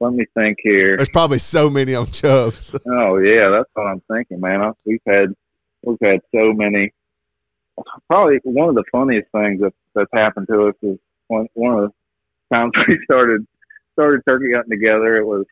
[0.00, 0.96] let me think here.
[0.96, 2.74] There's probably so many on Chubbs.
[2.86, 4.60] Oh yeah, that's what I'm thinking, man.
[4.62, 5.34] I, we've had
[5.82, 6.92] we've had so many.
[8.08, 10.98] Probably one of the funniest things that that's happened to us is
[11.28, 13.46] one one of the times we started
[13.92, 15.16] started turkey hunting together.
[15.16, 15.44] It was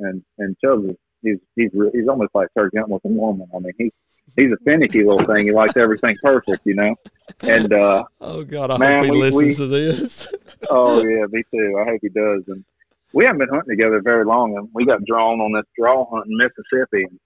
[0.00, 3.48] and and Chubbs is he's he's he's almost like turkey hunting with a woman.
[3.54, 3.92] I mean he's
[4.36, 5.46] he's a finicky little thing.
[5.46, 6.94] He likes everything perfect, you know.
[7.42, 10.28] And uh oh god i Man, hope he we- listens we- to this
[10.70, 11.78] Oh yeah, me too.
[11.80, 12.42] I hope he does.
[12.48, 12.64] And
[13.12, 16.26] we haven't been hunting together very long, and we got drawn on this draw hunt
[16.26, 17.04] in Mississippi.
[17.04, 17.18] And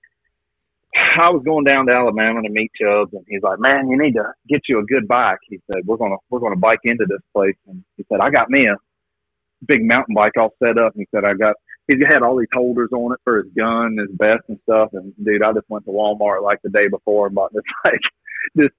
[1.19, 4.13] I was going down to Alabama to meet Chubbs, and he's like, "Man, you need
[4.15, 7.21] to get you a good bike." He said, "We're gonna we're gonna bike into this
[7.35, 8.77] place." And he said, "I got me a
[9.67, 11.57] big mountain bike all set up." And he said, "I got."
[11.89, 14.91] He had all these holders on it for his gun, his vest, and stuff.
[14.93, 18.01] And dude, I just went to Walmart like the day before and bought this like
[18.55, 18.71] this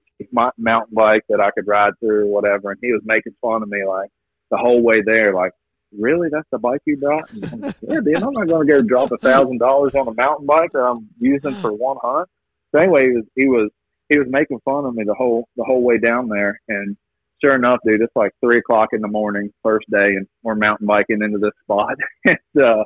[0.58, 2.70] mountain bike that I could ride through or whatever.
[2.70, 4.10] And he was making fun of me like
[4.50, 5.52] the whole way there, like,
[5.96, 7.30] really, that's the bike you bought?
[7.32, 10.08] And I'm like, yeah, dude, I'm not going to go drop a thousand dollars on
[10.08, 12.28] a mountain bike that I'm using for one hunt.
[12.72, 13.70] So anyway, he was he was
[14.08, 16.96] he was making fun of me the whole the whole way down there, and
[17.42, 20.86] sure enough, dude, it's like three o'clock in the morning, first day, and we're mountain
[20.86, 22.84] biking into this spot, and uh,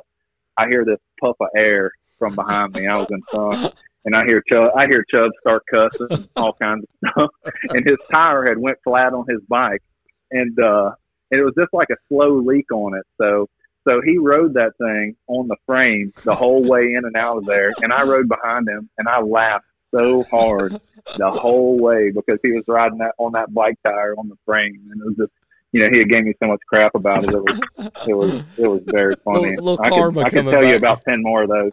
[0.57, 2.87] I hear this puff of air from behind me.
[2.87, 3.73] I was in front.
[4.05, 7.53] And I hear Chubb, I hear Chubb start cussing, all kinds of stuff.
[7.73, 9.81] And his tire had went flat on his bike,
[10.29, 10.91] and uh,
[11.31, 13.03] and it was just like a slow leak on it.
[13.19, 13.49] So
[13.87, 17.45] so he rode that thing on the frame the whole way in and out of
[17.45, 19.65] there, and I rode behind him, and I laughed
[19.95, 20.79] so hard
[21.17, 24.89] the whole way because he was riding that on that bike tire on the frame,
[24.91, 25.31] and it was just.
[25.71, 27.31] You know, he had gave me so much crap about it.
[27.31, 27.59] It was,
[28.07, 29.57] it was, it was very funny.
[29.57, 31.71] Little- little I karma could, I could coming tell you about ten more of those.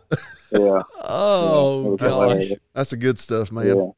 [0.50, 0.82] Yeah.
[1.04, 2.14] oh it was
[2.48, 2.58] gosh.
[2.74, 3.66] That's the good stuff, man.
[3.68, 3.90] Yeah,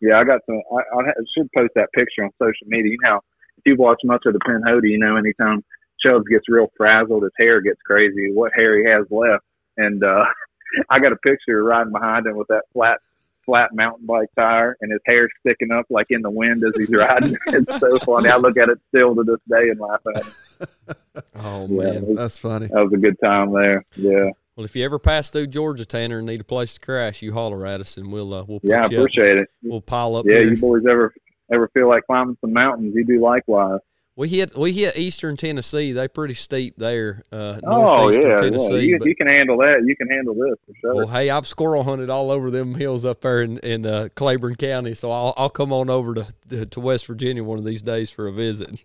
[0.00, 0.18] yeah.
[0.18, 0.60] I got some.
[0.72, 2.90] I, I should post that picture on social media.
[2.90, 3.20] You know,
[3.58, 5.62] if you watch much of the Pinhoti, you know, anytime
[6.04, 8.32] Chubbs gets real frazzled, his hair gets crazy.
[8.32, 9.44] What hair he has left,
[9.76, 10.24] and uh,
[10.90, 12.98] I got a picture riding behind him with that flat,
[13.44, 16.90] flat mountain bike tire, and his hair sticking up like in the wind as he's
[16.90, 17.36] riding.
[17.48, 18.28] it's so funny.
[18.28, 20.96] I look at it still to this day and laugh at it.
[21.36, 22.66] oh Yeah, man was- That's funny.
[22.68, 23.84] that was a good time there.
[23.96, 27.22] Yeah, well if you ever pass through georgia tanner and need a place to crash
[27.22, 28.76] you holler at us and we'll uh, we'll yeah.
[28.84, 29.48] I you up appreciate it.
[29.62, 30.48] we'll pile up Yeah, there.
[30.50, 31.14] you boys ever
[31.52, 32.92] ever feel like climbing some mountains?
[32.94, 33.80] You do likewise.
[34.16, 35.92] We hit we hit Eastern Tennessee.
[35.92, 37.22] They pretty steep there.
[37.32, 38.74] Uh, Oh yeah, Tennessee.
[38.74, 38.78] yeah.
[38.80, 39.82] You, but, you can handle that.
[39.86, 40.94] You can handle this for sure.
[40.96, 44.56] well, hey, I've squirrel hunted all over them hills up there in, in uh, Claiborne
[44.56, 47.82] County, so I'll I'll come on over to, to to West Virginia one of these
[47.82, 48.84] days for a visit.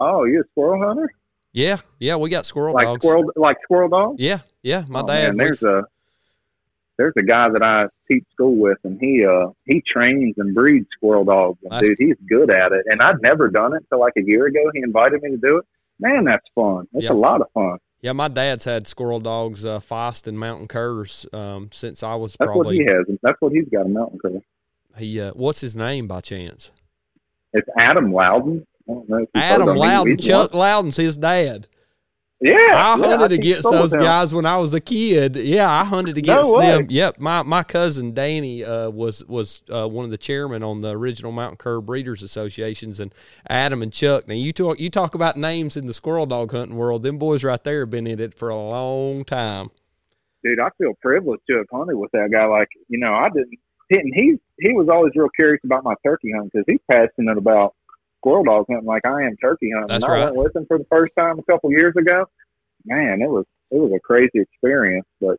[0.00, 1.10] oh, you a squirrel hunter?
[1.52, 3.00] Yeah, yeah, we got squirrel Like dogs.
[3.00, 4.16] squirrel, like squirrel dogs?
[4.18, 4.84] Yeah, yeah.
[4.88, 5.34] My oh, dad.
[5.34, 5.84] Man, there's a
[6.98, 10.86] there's a guy that I teach school with, and he uh he trains and breeds
[10.96, 11.58] squirrel dogs.
[11.62, 12.84] And That's- dude, he's good at it.
[12.86, 14.60] And I'd never done it until like a year ago.
[14.74, 15.64] He invited me to do it.
[15.98, 16.86] Man, that's fun.
[16.94, 17.12] It's Yeah.
[17.12, 17.78] a lot of fun.
[18.02, 22.36] yeah, my dad's had squirrel dogs, uh, Feist and Mountain Curs, um, since I was
[22.38, 23.06] That's what he has.
[23.22, 24.40] That's what he's got a mountain cur.
[24.98, 25.20] he.
[25.20, 26.70] Uh, what's his name by chance?
[27.52, 28.66] It's Adam Loudon.
[28.88, 29.76] I don't know if you've heard Adam.
[29.76, 30.16] Loudon.
[30.18, 31.66] Chuck Loudon's his dad.
[32.38, 35.36] Yeah, I yeah, hunted against those guys when I was a kid.
[35.36, 36.66] Yeah, I hunted against way.
[36.66, 36.86] them.
[36.90, 40.90] Yep, my my cousin Danny uh, was was uh, one of the chairmen on the
[40.90, 43.14] original Mountain Cur Breeders Associations, and
[43.48, 44.28] Adam and Chuck.
[44.28, 47.02] Now you talk you talk about names in the squirrel dog hunting world.
[47.04, 49.70] Them boys right there have been in it for a long time.
[50.44, 52.44] dude, I feel privileged to have hunted with that guy.
[52.44, 53.58] Like, you know, I didn't.
[53.88, 57.75] And he he was always real curious about my turkey hunting because he's passionate about
[58.26, 59.88] squirrel dogs hunting like I am turkey hunting.
[59.88, 62.26] That's and I went with him for the first time a couple years ago.
[62.84, 65.38] Man, it was it was a crazy experience, but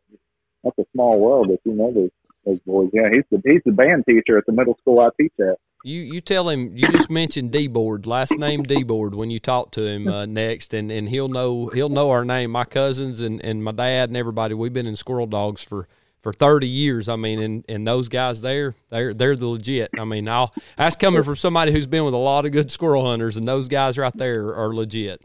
[0.64, 2.10] that's a small world if you know those,
[2.44, 2.90] those boys.
[2.92, 5.56] Yeah, he's the he's the band teacher at the middle school I teach at.
[5.84, 9.38] You you tell him you just mentioned D board last name D board when you
[9.38, 13.20] talk to him uh, next and, and he'll know he'll know our name my cousins
[13.20, 15.86] and, and my dad and everybody we've been in squirrel dogs for,
[16.22, 20.04] for thirty years I mean and, and those guys there they're they're the legit I
[20.04, 23.36] mean I'll that's coming from somebody who's been with a lot of good squirrel hunters
[23.36, 25.22] and those guys right there are legit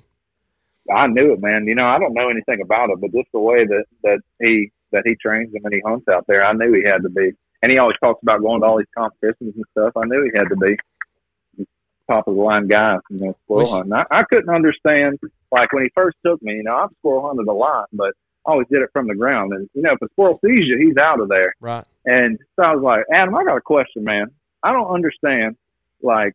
[0.91, 1.65] I knew it, man.
[1.65, 4.71] You know, I don't know anything about it, but just the way that that he
[4.91, 7.31] that he trains them and he hunts out there, I knew he had to be.
[7.61, 9.93] And he always talks about going to all these competitions and stuff.
[9.95, 10.75] I knew he had to be
[12.09, 13.93] top of the line guy, you know, squirrel hunting.
[13.93, 15.19] I, I couldn't understand
[15.51, 16.55] like when he first took me.
[16.55, 18.13] You know, I've squirrel hunted a lot, but
[18.45, 19.53] always did it from the ground.
[19.53, 21.53] And you know, if a squirrel sees you, he's out of there.
[21.59, 24.27] right And so I was like, Adam, I got a question, man.
[24.63, 25.55] I don't understand.
[26.01, 26.33] Like,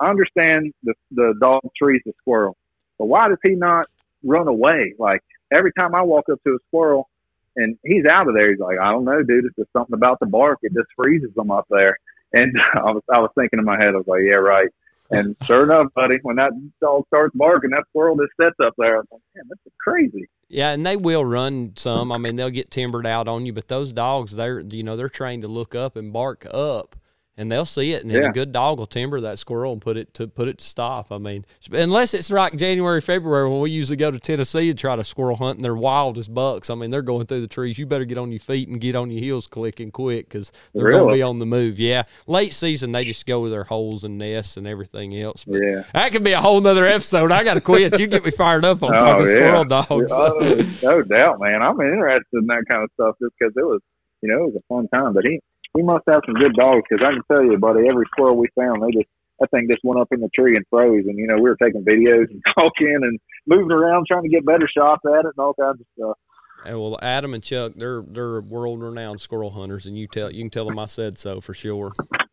[0.00, 2.56] I understand the the dog trees the squirrel,
[2.98, 3.86] but why does he not
[4.24, 4.94] run away?
[4.98, 7.08] Like every time I walk up to a squirrel
[7.56, 9.44] and he's out of there, he's like, I don't know, dude.
[9.44, 10.58] It's just something about the bark.
[10.62, 11.98] It just freezes them up there.
[12.32, 14.68] And I was I was thinking in my head, I was like, yeah, right.
[15.10, 18.96] And sure enough, buddy, when that dog starts barking, that squirrel just sets up there.
[18.96, 20.28] I was like, man, that's crazy.
[20.48, 22.12] Yeah, and they will run some.
[22.12, 25.08] I mean, they'll get timbered out on you, but those dogs, they're you know they're
[25.08, 26.96] trained to look up and bark up,
[27.38, 28.28] and they'll see it, and then Yeah.
[28.28, 31.10] a good dog will timber that squirrel and put it to put it to stop.
[31.10, 34.96] I mean, unless it's like January, February when we usually go to Tennessee and try
[34.96, 36.68] to squirrel hunt, and they're wild as bucks.
[36.68, 37.78] I mean, they're going through the trees.
[37.78, 40.90] You better get on your feet and get on your heels clicking quick because they're
[40.90, 41.78] going to be on the move.
[41.78, 45.44] Yeah, late season they just go with their holes and nests and everything else.
[45.44, 45.84] But Yeah.
[45.94, 47.30] that could be a whole nother episode.
[47.32, 47.98] I got to quit.
[47.98, 49.30] You get me fired up on Oh, talking yeah.
[49.32, 50.12] squirrel dogs.
[50.12, 51.62] Oh, no doubt, man.
[51.62, 53.80] I'm interested in that kind of stuff just because it was,
[54.22, 55.12] you know, it was a fun time.
[55.14, 55.38] But he
[55.76, 58.48] he must have some good dogs because I can tell you, buddy, every squirrel we
[58.54, 59.08] found, they just
[59.40, 61.04] that thing just went up in the tree and froze.
[61.06, 64.46] And you know, we were taking videos and talking and moving around trying to get
[64.46, 66.16] better shots at it and all kinds of stuff.
[66.64, 70.42] And well, Adam and Chuck, they're they're world renowned squirrel hunters, and you tell you
[70.42, 71.92] can tell them I said so for sure.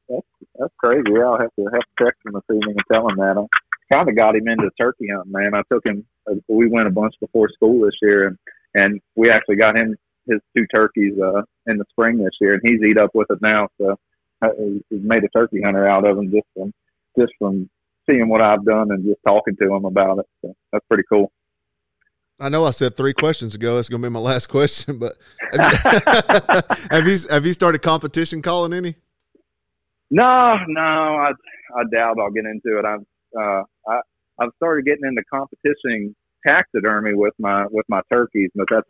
[0.09, 1.03] That's crazy.
[1.13, 3.37] Yeah, I'll have to have to text him this evening and tell him that.
[3.37, 5.53] I kind of got him into turkey hunting, man.
[5.53, 6.05] I took him.
[6.29, 8.37] Uh, we went a bunch before school this year, and
[8.73, 9.95] and we actually got him
[10.27, 13.39] his two turkeys uh, in the spring this year, and he's eat up with it
[13.41, 13.67] now.
[13.79, 13.95] So
[14.41, 14.49] uh,
[14.89, 16.73] he's made a turkey hunter out of him just from
[17.17, 17.69] just from
[18.09, 20.25] seeing what I've done and just talking to him about it.
[20.41, 21.31] So that's pretty cool.
[22.39, 23.79] I know I said three questions ago.
[23.79, 25.15] It's going to be my last question, but
[25.51, 28.95] have you, have you have you started competition calling any?
[30.11, 31.31] No, no, I
[31.75, 32.85] I doubt I'll get into it.
[32.85, 33.05] I've
[33.37, 34.01] uh, I
[34.39, 38.89] I've started getting into competition taxidermy with my with my turkeys, but that's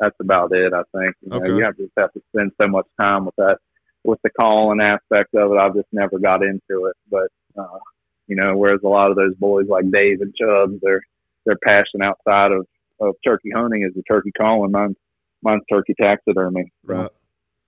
[0.00, 0.72] that's about it.
[0.72, 1.48] I think you, know, Okay.
[1.56, 3.58] you have to just have to spend so much time with that
[4.04, 5.58] with the calling aspect of it.
[5.58, 7.28] I've just never got into it, but
[7.58, 7.78] uh,
[8.26, 11.00] you know, whereas a lot of those boys like Dave and Chubbs, their
[11.44, 12.66] their passion outside of
[13.00, 14.72] of turkey hunting is the turkey calling.
[14.72, 14.96] Mine's
[15.42, 16.72] mine's turkey taxidermy.
[16.84, 17.10] Right.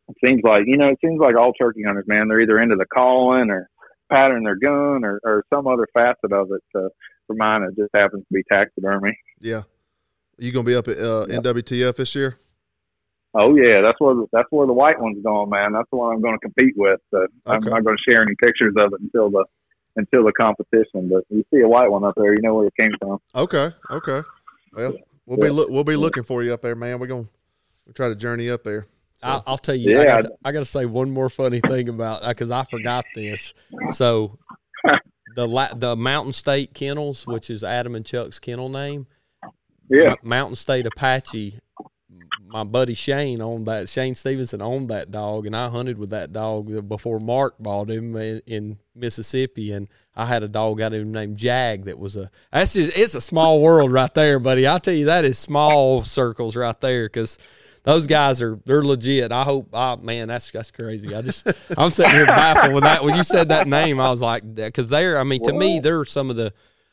[0.08, 2.76] It seems like you know, it seems like all turkey hunters, man, they're either into
[2.76, 3.68] the calling or
[4.10, 6.62] pattern their gun or, or some other facet of it.
[6.74, 6.88] So
[7.28, 9.16] for mine, it just happens to be taxidermy.
[9.40, 9.62] Yeah.
[10.38, 11.42] You going to be up at uh, Yep.
[11.44, 12.38] NWTF this year?
[13.34, 15.72] Oh yeah, that's where the, that's where the white one's going, man.
[15.72, 16.98] That's the one I'm going to compete with.
[17.10, 19.44] So I'm not going to share any pictures of it until the
[19.96, 21.10] until the competition.
[21.10, 23.18] But you see a white one up there, you know where it came from.
[23.34, 23.70] Okay.
[23.90, 24.22] Okay.
[24.72, 24.94] Well,
[25.26, 26.98] we'll be look, we'll be looking for you up there, man.
[26.98, 27.28] We're going
[27.86, 28.86] to try to journey up there.
[29.22, 31.88] I'll, I'll tell you, I Yeah, got I got to say one more funny thing
[31.88, 33.52] about because I forgot this.
[33.90, 34.38] So
[35.38, 39.06] the la- the Mountain State Kennels, which is Adam and Chuck's kennel name,
[39.88, 41.60] Yeah, Mountain State Apache.
[42.48, 43.88] My buddy Shane owned that.
[43.88, 48.16] Shane Stevenson owned that dog, and I hunted with that dog before Mark bought him
[48.16, 49.70] in, in Mississippi.
[49.70, 49.86] And
[50.16, 51.84] I had a dog out of him named Jag.
[51.84, 52.32] That was a.
[52.52, 52.98] That's just.
[52.98, 54.66] It's a small world right there, buddy.
[54.66, 57.38] I'll tell you that is small circles right there because
[57.88, 59.32] those guys are they're legit.
[59.32, 59.70] I hope.
[59.72, 61.14] Oh man, that's that's crazy.
[61.14, 63.02] I just I'm sitting here baffled with that.
[63.02, 65.18] When you said that name, I was like, because they're.
[65.18, 66.52] I mean, to me, they're some of the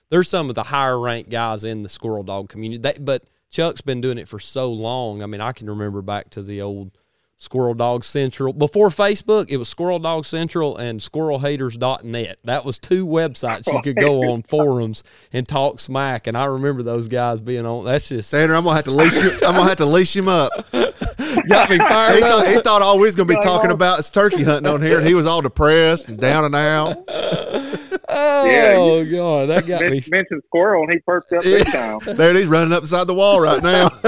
[0.09, 2.81] they're some of the higher ranked guys in the squirrel dog community.
[2.81, 5.21] They, but Chuck's been doing it for so long.
[5.21, 6.97] I mean, I can remember back to the old
[7.38, 8.53] Squirrel Dog Central.
[8.53, 12.39] Before Facebook, it was Squirrel Dog Central and squirrelhaters.net.
[12.45, 16.27] That was two websites you could go on forums and talk smack.
[16.27, 17.86] And I remember those guys being on.
[17.86, 19.31] That's just Sandra, I'm gonna have to leash you.
[19.45, 20.51] I'm gonna have to leash him up.
[20.71, 24.09] got me He fired thought, he thought all we was gonna be talking about is
[24.09, 26.97] turkey hunting on here, and he was all depressed and down and out.
[28.18, 30.01] Oh god, that got me.
[30.09, 31.99] Mentioned squirrel and he perked up big time.
[32.05, 33.89] There it is, running up beside the wall right now.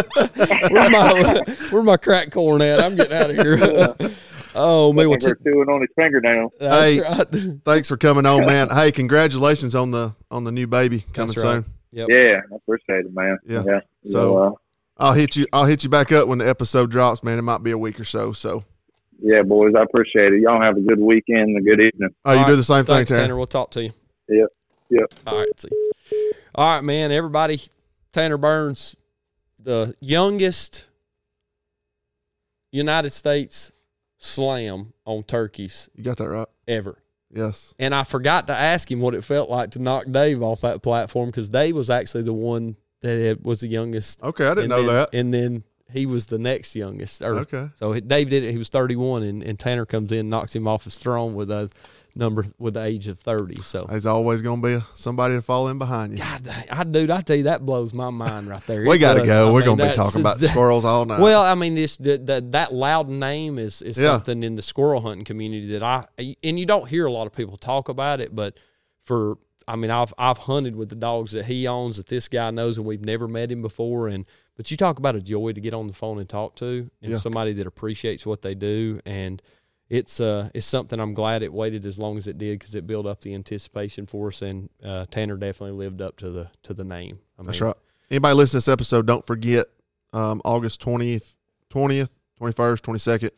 [0.69, 2.79] Where's my where's my crack corn at?
[2.79, 4.11] I'm getting out of here.
[4.55, 6.51] oh man, Looking for chewing on his fingernail.
[6.59, 7.01] that's Hey.
[7.01, 7.61] right.
[7.65, 8.69] Thanks for coming on, man.
[8.73, 11.37] Hey, congratulations on the on the new baby coming right.
[11.41, 11.65] soon.
[11.91, 12.07] Yep.
[12.09, 13.37] Yeah, I appreciate it, man.
[13.47, 13.63] Yeah.
[13.65, 13.79] yeah.
[14.11, 14.51] So- uh,
[14.99, 15.45] I'll hit you.
[15.53, 17.37] I'll hit you back up when the episode drops, man.
[17.37, 18.31] It might be a week or so.
[18.31, 18.63] So,
[19.19, 20.41] yeah, boys, I appreciate it.
[20.41, 22.09] Y'all have a good weekend, and a good evening.
[22.25, 22.55] oh, you All do right.
[22.57, 23.23] the same thing, Thanks, Tanner.
[23.23, 23.37] Tanner.
[23.37, 23.91] We'll talk to you.
[24.29, 24.47] Yep.
[24.89, 25.13] Yep.
[25.27, 25.61] All right.
[25.61, 25.69] See.
[26.55, 27.11] All right, man.
[27.11, 27.61] Everybody,
[28.13, 28.95] Tanner Burns,
[29.59, 30.87] the youngest
[32.71, 33.71] United States
[34.17, 36.47] slam on turkeys You got that right.
[36.67, 37.01] ever.
[37.31, 37.75] Yes.
[37.77, 40.81] And I forgot to ask him what it felt like to knock Dave off that
[40.81, 44.23] platform because Dave was actually the one that was the youngest.
[44.23, 45.09] Okay, I didn't and know then, that.
[45.13, 47.21] And then he was the next youngest.
[47.21, 47.69] Or, Okay.
[47.75, 48.51] So Dave did it.
[48.51, 51.49] He was 31, and, and Tanner comes in, and knocks him off his throne with
[51.51, 51.69] a
[52.15, 53.61] number with the age of 30.
[53.61, 56.17] So There's always going to be somebody to fall in behind you.
[56.17, 58.83] God, I dude, I tell you that blows my mind right there.
[58.87, 59.49] we got to go.
[59.49, 61.19] I We're going to be talking about that- squirrels all night.
[61.19, 64.13] Well, I mean, this the, the, that loud name is is Yeah.
[64.13, 66.05] something in the squirrel hunting community that I
[66.43, 68.57] and you don't hear a lot of people talk about it, but
[69.03, 72.49] for I mean, I've I've hunted with the dogs that he owns that this guy
[72.51, 74.07] knows, and we've never met him before.
[74.07, 74.25] And
[74.57, 77.11] but you talk about a joy to get on the phone and talk to, and
[77.13, 77.17] Yeah.
[77.17, 79.41] somebody that appreciates what they do, and
[79.89, 82.85] it's uh it's something I'm glad it waited as long as it did because it
[82.85, 86.73] built up the anticipation for us, and uh, Tanner definitely lived up to the to
[86.73, 87.19] the name.
[87.39, 87.75] I That's right.
[88.11, 89.67] Anybody listening to this episode, don't forget
[90.13, 91.35] um, August 20th,
[91.69, 93.31] 20th, 21st, 22nd,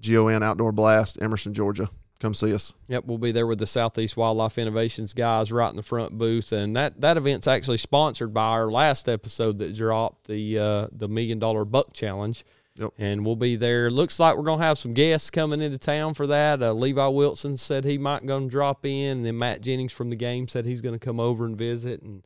[0.00, 1.88] GON Outdoor Blast, Emerson, Georgia.
[2.18, 2.72] Come see us.
[2.88, 6.50] Yep, we'll be there with the Southeast Wildlife Innovations guys right in the front booth,
[6.50, 11.08] and that that event's actually sponsored by our last episode that dropped the uh, the
[11.08, 12.44] million dollar buck challenge.
[12.76, 12.92] Yep.
[12.98, 13.90] And we'll be there.
[13.90, 16.62] Looks like we're gonna have some guests coming into town for that.
[16.62, 20.16] Uh, Levi Wilson said he might gonna drop in, and then Matt Jennings from the
[20.16, 22.00] game said he's gonna come over and visit.
[22.02, 22.22] And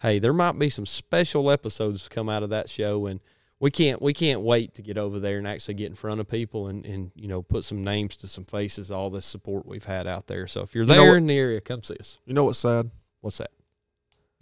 [0.00, 3.20] hey, there might be some special episodes come out of that show, and
[3.60, 6.28] we can't we can't wait to get over there and actually get in front of
[6.28, 8.90] people and and you know put some names to some faces.
[8.90, 10.46] All this support we've had out there.
[10.46, 12.18] So if you're know there what- in the area, come see us.
[12.26, 12.90] You know what's sad?
[13.20, 13.50] What's that?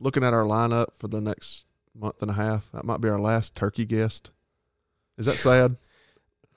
[0.01, 3.21] Looking at our lineup for the next month and a half, that might be our
[3.21, 4.31] last turkey guest.
[5.19, 5.77] Is that sad?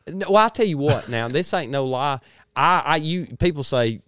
[0.08, 1.10] No, well, I tell you what.
[1.10, 2.20] Now this ain't no lie.
[2.56, 4.02] I, I, you people say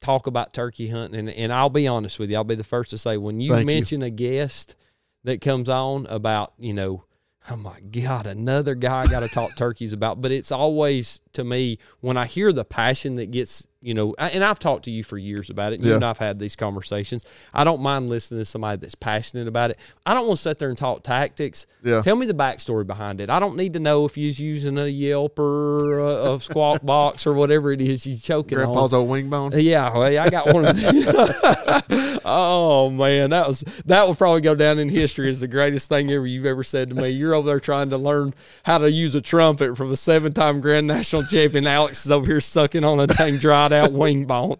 [0.00, 2.36] talk about turkey hunting, and, and I'll be honest with you.
[2.36, 3.66] I'll be the first to say when you Thank you.
[3.66, 4.76] mention a guest
[5.24, 7.04] that comes on about you know.
[7.50, 8.26] Oh my God!
[8.26, 12.26] Another guy I got to talk turkeys about, but it's always to me when I
[12.26, 15.72] hear the passion that gets you know, and I've talked to you for years about
[15.72, 15.82] it.
[15.82, 15.94] You Yeah.
[15.96, 17.24] and I've had these conversations.
[17.52, 19.78] I don't mind listening to somebody that's passionate about it.
[20.06, 21.66] I don't want to sit there and talk tactics.
[21.84, 22.00] Yeah.
[22.00, 23.28] Tell me the backstory behind it.
[23.30, 27.26] I don't need to know if you're using a Yelp or a, a Squawk Box
[27.26, 29.00] or whatever it is you're choking Grandpa's on.
[29.00, 29.52] old wing bone?
[29.54, 32.18] Yeah, well, I got one of them.
[32.24, 36.10] oh man, that was that will probably go down in history as the greatest thing
[36.10, 37.08] ever you've ever said to me.
[37.10, 40.86] You're over there trying to learn how to use a trumpet from a seven-time Grand
[40.86, 41.66] National champion.
[41.66, 43.38] Alex is over here sucking on a dang
[43.72, 44.56] dried out wing bone.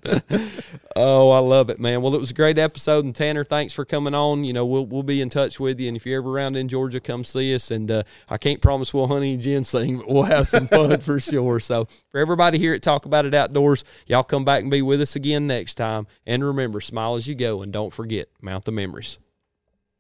[0.97, 2.03] oh, I love it, man.
[2.03, 4.45] Well, it was a great episode, and Tanner, thanks for coming on.
[4.45, 6.69] You know, we'll we'll be in touch with you, and if you're ever around in
[6.69, 7.71] Georgia, come see us.
[7.71, 11.21] And uh, I can't promise we'll hunt any ginseng, but we'll have some fun for
[11.21, 11.61] sure.
[11.61, 15.01] So for everybody here at Talk About It Outdoors, y'all come back and be with
[15.01, 16.07] us again next time.
[16.27, 19.19] And remember, smile as you go, and don't forget, mount the memories.